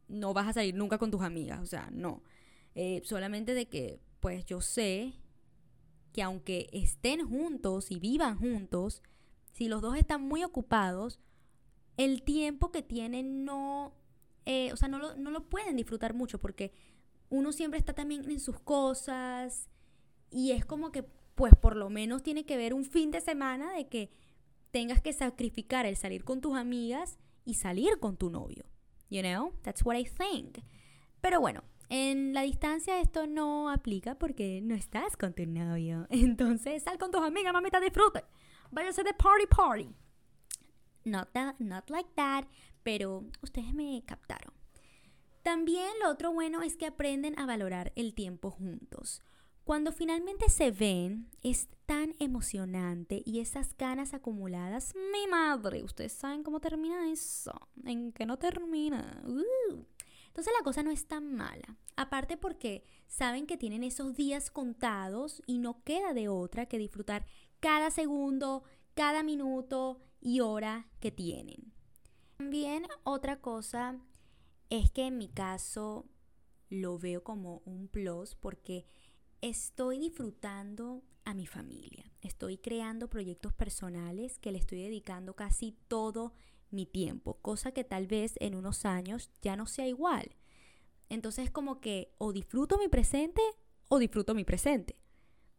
no 0.10 0.34
vas 0.34 0.50
a 0.50 0.54
salir 0.54 0.76
nunca 0.76 0.98
con 0.98 1.12
tus 1.12 1.22
amigas, 1.22 1.62
o 1.62 1.66
sea, 1.66 1.90
no. 1.92 2.24
Eh, 2.76 3.02
solamente 3.06 3.54
de 3.54 3.68
que, 3.70 4.02
pues 4.20 4.46
yo 4.46 4.60
sé 4.62 5.14
que 6.12 6.22
aunque 6.22 6.70
estén 6.74 7.26
juntos 7.28 7.90
y 7.90 8.00
vivan 8.00 8.38
juntos, 8.38 9.02
si 9.54 9.68
los 9.70 9.82
dos 9.82 9.96
están 9.96 10.22
muy 10.24 10.44
ocupados, 10.44 11.20
el 11.98 12.24
tiempo 12.24 12.72
que 12.72 12.82
tienen 12.82 13.46
no, 13.46 13.94
eh, 14.46 14.72
o 14.74 14.76
sea, 14.76 14.90
no 14.90 15.00
lo, 15.00 15.16
no 15.16 15.32
lo 15.32 15.50
pueden 15.50 15.78
disfrutar 15.78 16.14
mucho 16.14 16.40
porque 16.40 16.74
uno 17.30 17.54
siempre 17.54 17.80
está 17.80 17.94
también 17.94 18.30
en 18.30 18.40
sus 18.40 18.60
cosas 18.60 19.70
y 20.30 20.52
es 20.52 20.66
como 20.66 20.92
que, 20.92 21.04
pues 21.36 21.56
por 21.56 21.76
lo 21.78 21.90
menos 21.90 22.24
tiene 22.24 22.46
que 22.46 22.58
ver 22.58 22.74
un 22.74 22.86
fin 22.86 23.12
de 23.12 23.22
semana 23.22 23.74
de 23.74 23.88
que 23.88 24.12
tengas 24.72 25.02
que 25.02 25.14
sacrificar 25.14 25.86
el 25.86 25.96
salir 25.96 26.24
con 26.24 26.42
tus 26.42 26.58
amigas 26.58 27.18
y 27.46 27.56
salir 27.56 28.00
con 28.00 28.18
tu 28.18 28.30
novio. 28.30 28.66
You 29.10 29.22
know, 29.22 29.54
that's 29.62 29.84
what 29.84 29.98
I 29.98 30.06
think. 30.06 30.60
Pero 31.22 31.40
bueno, 31.42 31.64
en 31.90 32.34
la 32.34 32.42
distancia 32.44 33.02
esto 33.02 33.28
no 33.28 33.70
aplica 33.70 34.16
porque 34.16 34.62
no 34.62 34.74
estás 34.76 35.18
con 35.18 35.34
tu 35.34 35.46
novio. 35.46 36.08
Entonces 36.10 36.84
sal 36.84 36.98
con 36.98 37.12
tus 37.12 37.22
amigas, 37.22 37.54
mamita, 37.54 37.80
disfrute. 37.80 38.24
Váyase 38.72 39.04
de 39.04 39.14
party 39.14 39.46
party. 39.48 39.90
Not, 41.04 41.30
that, 41.34 41.56
not 41.60 41.90
like 41.90 42.10
that, 42.16 42.46
pero 42.84 43.26
ustedes 43.42 43.74
me 43.74 44.04
captaron. 44.06 44.54
También 45.44 45.90
lo 46.02 46.10
otro 46.10 46.32
bueno 46.32 46.62
es 46.62 46.78
que 46.78 46.86
aprenden 46.86 47.38
a 47.40 47.46
valorar 47.46 47.92
el 47.96 48.14
tiempo 48.14 48.52
juntos. 48.52 49.22
Cuando 49.64 49.92
finalmente 49.92 50.50
se 50.50 50.72
ven, 50.72 51.30
es 51.44 51.68
tan 51.86 52.16
emocionante 52.20 53.22
y 53.26 53.40
esas 53.40 53.76
ganas 53.78 54.14
acumuladas, 54.14 54.94
mi 55.12 55.28
madre, 55.28 55.84
ustedes 55.84 56.14
saben 56.14 56.44
cómo 56.44 56.60
termina 56.60 57.12
eso, 57.12 57.54
en 57.86 58.12
que 58.12 58.26
no 58.26 58.38
termina. 58.38 59.22
Uh. 59.26 59.86
Entonces 60.28 60.54
la 60.58 60.64
cosa 60.64 60.82
no 60.82 60.92
es 60.92 61.08
tan 61.08 61.36
mala. 61.36 61.78
Aparte 61.98 62.38
porque 62.38 62.84
saben 63.08 63.46
que 63.46 63.58
tienen 63.58 63.84
esos 63.84 64.16
días 64.16 64.50
contados 64.50 65.44
y 65.46 65.60
no 65.60 65.84
queda 65.84 66.14
de 66.14 66.30
otra 66.30 66.66
que 66.66 66.78
disfrutar 66.78 67.26
cada 67.60 67.92
segundo, 67.92 68.64
cada 68.94 69.24
minuto 69.24 70.02
y 70.22 70.40
hora 70.40 70.88
que 71.00 71.12
tienen. 71.12 71.74
También 72.38 72.88
otra 73.04 73.42
cosa 73.42 74.00
es 74.70 74.90
que 74.90 75.08
en 75.08 75.18
mi 75.18 75.28
caso 75.28 76.06
lo 76.70 76.98
veo 76.98 77.24
como 77.24 77.62
un 77.66 77.90
plus 77.90 78.36
porque 78.36 78.86
estoy 79.42 80.00
disfrutando 80.00 81.04
a 81.26 81.34
mi 81.34 81.48
familia. 81.48 82.12
Estoy 82.22 82.58
creando 82.58 83.10
proyectos 83.10 83.54
personales 83.54 84.38
que 84.40 84.52
le 84.52 84.60
estoy 84.60 84.84
dedicando 84.84 85.36
casi 85.36 85.76
todo 85.88 86.34
mi 86.70 86.86
tiempo, 86.86 87.40
cosa 87.42 87.74
que 87.74 87.84
tal 87.84 88.08
vez 88.08 88.36
en 88.40 88.56
unos 88.56 88.86
años 88.86 89.30
ya 89.42 89.56
no 89.56 89.66
sea 89.66 89.88
igual. 89.88 90.36
Entonces 91.10 91.52
como 91.52 91.82
que 91.82 92.14
o 92.18 92.32
disfruto 92.32 92.78
mi 92.78 92.88
presente 92.88 93.42
o 93.90 94.00
disfruto 94.00 94.34
mi 94.34 94.46
presente. 94.46 94.96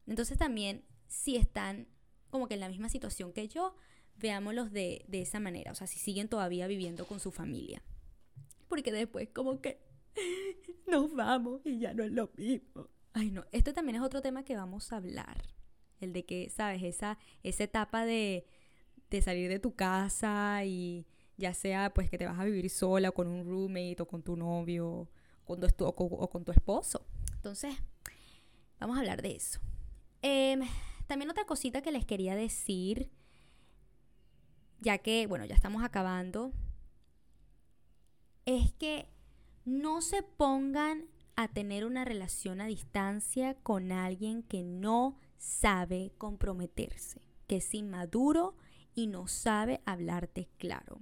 Entonces 0.06 0.38
también 0.38 0.84
si 1.08 1.36
están 1.36 1.88
como 2.30 2.48
que 2.48 2.54
en 2.54 2.60
la 2.60 2.70
misma 2.70 2.88
situación 2.88 3.32
que 3.34 3.48
yo, 3.48 3.74
veámoslos 4.16 4.72
de, 4.72 5.04
de 5.08 5.20
esa 5.20 5.38
manera, 5.38 5.72
o 5.72 5.74
sea, 5.74 5.86
si 5.86 5.98
siguen 5.98 6.28
todavía 6.28 6.66
viviendo 6.66 7.04
con 7.04 7.20
su 7.20 7.30
familia. 7.30 7.82
Porque 8.68 8.90
después 8.90 9.28
como 9.28 9.60
que 9.60 9.82
nos 10.86 11.14
vamos 11.14 11.60
y 11.66 11.78
ya 11.78 11.92
no 11.92 12.04
es 12.04 12.12
lo 12.12 12.30
mismo. 12.36 12.88
Ay, 13.14 13.30
no, 13.30 13.44
esto 13.52 13.72
también 13.72 13.96
es 13.96 14.02
otro 14.02 14.22
tema 14.22 14.44
que 14.44 14.56
vamos 14.56 14.92
a 14.92 14.96
hablar. 14.96 15.42
El 16.00 16.12
de 16.12 16.24
que, 16.24 16.50
¿sabes? 16.50 16.82
Esa, 16.82 17.18
esa 17.42 17.64
etapa 17.64 18.04
de, 18.04 18.46
de 19.10 19.22
salir 19.22 19.48
de 19.48 19.58
tu 19.58 19.74
casa 19.74 20.64
y 20.64 21.06
ya 21.36 21.54
sea 21.54 21.92
pues 21.92 22.08
que 22.10 22.18
te 22.18 22.26
vas 22.26 22.38
a 22.38 22.44
vivir 22.44 22.68
sola 22.70 23.10
o 23.10 23.14
con 23.14 23.28
un 23.28 23.44
roommate 23.44 24.00
o 24.00 24.06
con 24.06 24.22
tu 24.22 24.36
novio 24.36 25.08
o 25.44 25.56
con 25.56 25.60
tu, 25.60 25.84
o 25.84 26.30
con 26.30 26.44
tu 26.44 26.52
esposo. 26.52 27.06
Entonces, 27.34 27.74
vamos 28.80 28.96
a 28.96 29.00
hablar 29.00 29.22
de 29.22 29.36
eso. 29.36 29.60
Eh, 30.22 30.58
también 31.06 31.30
otra 31.30 31.44
cosita 31.44 31.82
que 31.82 31.92
les 31.92 32.06
quería 32.06 32.34
decir, 32.34 33.10
ya 34.80 34.98
que, 34.98 35.26
bueno, 35.26 35.44
ya 35.44 35.54
estamos 35.54 35.84
acabando, 35.84 36.52
es 38.46 38.72
que 38.72 39.08
no 39.64 40.00
se 40.00 40.22
pongan 40.22 41.06
a 41.36 41.48
tener 41.48 41.84
una 41.84 42.04
relación 42.04 42.60
a 42.60 42.66
distancia 42.66 43.54
con 43.54 43.92
alguien 43.92 44.42
que 44.42 44.62
no 44.62 45.18
sabe 45.38 46.12
comprometerse, 46.18 47.20
que 47.46 47.56
es 47.56 47.74
inmaduro 47.74 48.56
y 48.94 49.06
no 49.06 49.26
sabe 49.26 49.80
hablarte 49.86 50.48
claro. 50.58 51.00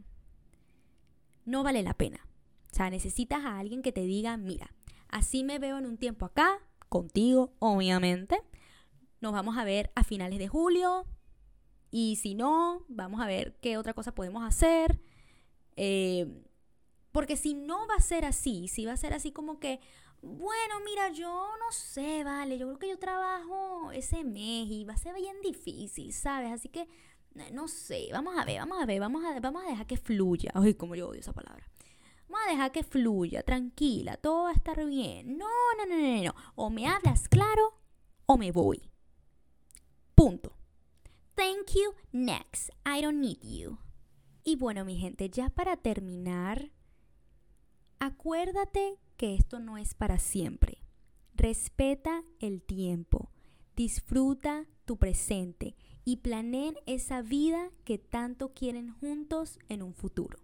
No 1.45 1.63
vale 1.63 1.83
la 1.83 1.95
pena. 1.95 2.27
O 2.71 2.75
sea, 2.75 2.91
necesitas 2.91 3.45
a 3.45 3.59
alguien 3.59 3.83
que 3.83 3.93
te 3.93 4.03
diga, 4.03 4.37
mira, 4.37 4.73
así 5.09 5.43
me 5.43 5.59
veo 5.59 5.79
en 5.79 5.87
un 5.87 5.99
tiempo 5.99 6.25
acá, 6.25 6.61
contigo, 6.89 7.53
obviamente, 7.59 8.41
nos 9.21 9.33
vamos 9.33 9.59
a 9.59 9.65
ver 9.65 9.91
a 9.95 10.05
finales 10.05 10.39
de 10.39 10.49
julio. 10.49 11.07
Y 11.91 12.17
si 12.17 12.35
no, 12.35 12.85
vamos 12.89 13.21
a 13.21 13.27
ver 13.27 13.57
qué 13.61 13.77
otra 13.77 13.95
cosa 13.95 14.15
podemos 14.15 14.45
hacer. 14.45 15.01
Eh, 15.77 16.45
porque 17.13 17.37
si 17.37 17.55
no 17.55 17.87
va 17.89 17.95
a 17.97 18.01
ser 18.01 18.25
así, 18.25 18.69
si 18.69 18.87
va 18.87 18.93
a 18.93 18.97
ser 18.97 19.13
así 19.13 19.33
como 19.33 19.59
que, 19.59 19.81
bueno, 20.23 20.81
mira, 20.85 21.11
yo 21.13 21.49
no 21.59 21.73
sé, 21.73 22.25
vale, 22.25 22.59
yo 22.59 22.67
creo 22.67 22.79
que 22.79 22.89
yo 22.89 22.99
trabajo 22.99 23.91
ese 23.93 24.23
mes 24.23 24.69
y 24.69 24.85
va 24.85 24.93
a 24.93 24.99
ser 24.99 25.15
bien 25.15 25.41
difícil, 25.43 26.13
¿sabes? 26.13 26.53
Así 26.53 26.69
que, 26.69 26.87
no 27.53 27.69
sé, 27.69 28.09
vamos 28.13 28.39
a 28.39 28.45
ver, 28.45 28.59
vamos 28.59 28.83
a 28.83 28.87
ver, 28.87 29.01
vamos 29.01 29.25
a, 29.25 29.41
vamos 29.41 29.65
a 29.65 29.69
dejar 29.69 29.87
que 29.87 29.97
fluya. 29.97 30.51
Ay, 30.55 30.75
como 30.75 30.95
yo 30.95 31.09
odio 31.09 31.21
esa 31.21 31.33
palabra. 31.33 31.67
Vamos 32.29 32.47
a 32.47 32.51
dejar 32.51 32.73
que 32.73 32.85
fluya, 32.85 33.43
tranquila, 33.43 34.17
todo 34.19 34.45
va 34.45 34.51
a 34.51 34.55
estar 34.55 34.85
bien. 34.85 35.39
No, 35.39 35.49
no, 35.79 35.87
no, 35.87 35.97
no, 35.97 36.23
no. 36.23 36.35
O 36.55 36.71
me 36.71 36.87
hablas 36.87 37.27
claro 37.29 37.75
o 38.27 38.37
me 38.37 38.53
voy. 38.53 38.91
Punto. 40.15 40.53
Thank 41.35 41.73
you, 41.75 41.95
next. 42.13 42.71
I 42.85 43.01
don't 43.01 43.21
need 43.21 43.41
you. 43.43 43.79
Y 44.45 44.57
bueno, 44.57 44.85
mi 44.85 44.97
gente, 44.97 45.31
ya 45.31 45.49
para 45.49 45.77
terminar, 45.77 46.71
acuérdate 47.99 48.99
que 49.21 49.35
esto 49.35 49.61
no 49.61 49.77
es 49.77 49.93
para 49.93 50.19
siempre. 50.19 50.79
Respeta 51.35 52.25
el 52.39 52.63
tiempo, 52.63 53.31
disfruta 53.77 54.67
tu 54.87 54.97
presente 54.97 55.77
y 56.07 56.17
planeen 56.17 56.75
esa 56.87 57.21
vida 57.21 57.71
que 57.85 57.99
tanto 57.99 58.55
quieren 58.55 58.95
juntos 58.95 59.59
en 59.69 59.83
un 59.83 59.93
futuro. 59.93 60.39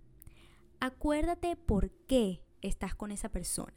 Acuérdate 0.79 1.57
por 1.57 1.91
qué 2.07 2.43
estás 2.61 2.95
con 2.95 3.13
esa 3.13 3.31
persona. 3.31 3.73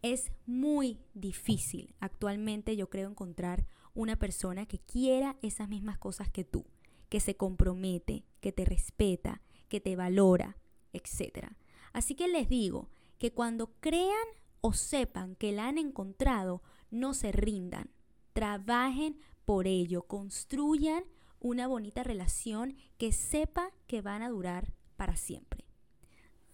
Es 0.00 0.32
muy 0.46 0.98
difícil 1.12 1.94
actualmente 2.00 2.74
yo 2.74 2.88
creo 2.88 3.10
encontrar 3.10 3.66
una 3.92 4.18
persona 4.18 4.64
que 4.64 4.78
quiera 4.78 5.36
esas 5.42 5.68
mismas 5.68 5.98
cosas 5.98 6.30
que 6.30 6.44
tú, 6.44 6.64
que 7.10 7.20
se 7.20 7.36
compromete, 7.36 8.24
que 8.40 8.50
te 8.50 8.64
respeta, 8.64 9.42
que 9.68 9.82
te 9.82 9.94
valora, 9.94 10.56
etc. 10.94 11.48
Así 11.92 12.14
que 12.14 12.28
les 12.28 12.48
digo 12.48 12.88
que 13.22 13.32
cuando 13.32 13.70
crean 13.78 14.26
o 14.60 14.72
sepan 14.72 15.36
que 15.36 15.52
la 15.52 15.68
han 15.68 15.78
encontrado, 15.78 16.60
no 16.90 17.14
se 17.14 17.30
rindan, 17.30 17.88
trabajen 18.32 19.16
por 19.44 19.68
ello, 19.68 20.02
construyan 20.08 21.04
una 21.38 21.68
bonita 21.68 22.02
relación 22.02 22.74
que 22.98 23.12
sepa 23.12 23.70
que 23.86 24.02
van 24.02 24.22
a 24.22 24.28
durar 24.28 24.72
para 24.96 25.14
siempre. 25.14 25.64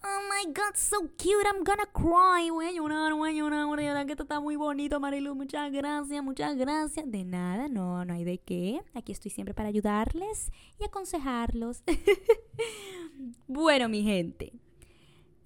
Oh 0.04 0.20
my 0.31 0.52
god, 0.52 0.74
so 0.74 1.00
cute, 1.16 1.46
I'm 1.46 1.64
gonna 1.64 1.87
cry. 1.87 2.50
Voy 2.50 2.66
a 2.66 2.72
llorar, 2.72 3.14
voy 3.14 3.31
a 3.31 3.33
llorar, 3.33 3.64
voy 3.64 4.04
que 4.04 4.12
esto 4.12 4.24
está 4.24 4.38
muy 4.38 4.57
bonito, 4.57 5.00
Marilu. 5.00 5.35
Muchas 5.35 5.72
gracias, 5.72 6.22
muchas 6.22 6.54
gracias. 6.54 7.11
De 7.11 7.24
nada, 7.24 7.68
no, 7.68 8.04
no 8.04 8.12
hay 8.12 8.24
de 8.24 8.37
qué. 8.37 8.83
Aquí 8.92 9.12
estoy 9.12 9.31
siempre 9.31 9.54
para 9.54 9.70
ayudarles 9.70 10.52
y 10.78 10.85
aconsejarlos. 10.85 11.83
bueno, 13.46 13.88
mi 13.88 14.02
gente, 14.02 14.52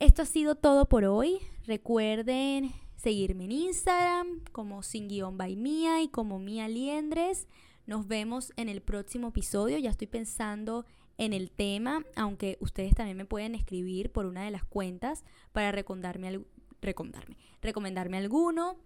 esto 0.03 0.23
ha 0.23 0.27
sido 0.27 0.57
todo 0.57 0.88
por 0.88 1.05
hoy. 1.05 1.38
Recuerden 1.65 2.73
seguirme 2.97 3.45
en 3.45 3.53
Instagram 3.53 4.41
como 4.51 4.83
sin 4.83 5.07
guion 5.07 5.38
by 5.38 5.55
mía 5.55 6.03
y 6.03 6.09
como 6.09 6.41
mía 6.41 6.67
liendres. 6.67 7.47
Nos 7.87 8.09
vemos 8.09 8.53
en 8.57 8.69
el 8.69 8.83
próximo 8.83 9.29
episodio. 9.29 9.79
Ya 9.79 9.91
estoy 9.91 10.09
pensando 10.09 10.87
en 11.19 11.33
el 11.33 11.53
tema, 11.53 12.05
aunque 12.17 12.59
ustedes 12.59 12.97
también 12.97 13.17
me 13.17 13.27
pueden 13.27 13.55
escribir 13.55 14.11
por 14.11 14.27
una 14.27 14.45
de 14.45 14.51
las 14.51 14.65
cuentas 14.65 15.23
para 15.53 15.71
recomendarme, 15.71 16.41
recomendarme, 16.81 17.37
recomendarme 17.61 18.17
alguno. 18.17 18.79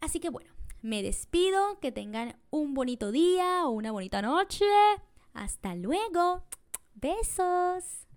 Así 0.00 0.18
que 0.18 0.30
bueno, 0.30 0.50
me 0.80 1.02
despido, 1.02 1.78
que 1.78 1.92
tengan 1.92 2.36
un 2.48 2.72
bonito 2.72 3.12
día 3.12 3.66
o 3.66 3.70
una 3.70 3.92
bonita 3.92 4.22
noche. 4.22 4.64
Hasta 5.34 5.74
luego. 5.74 6.44
Besos. 6.94 8.09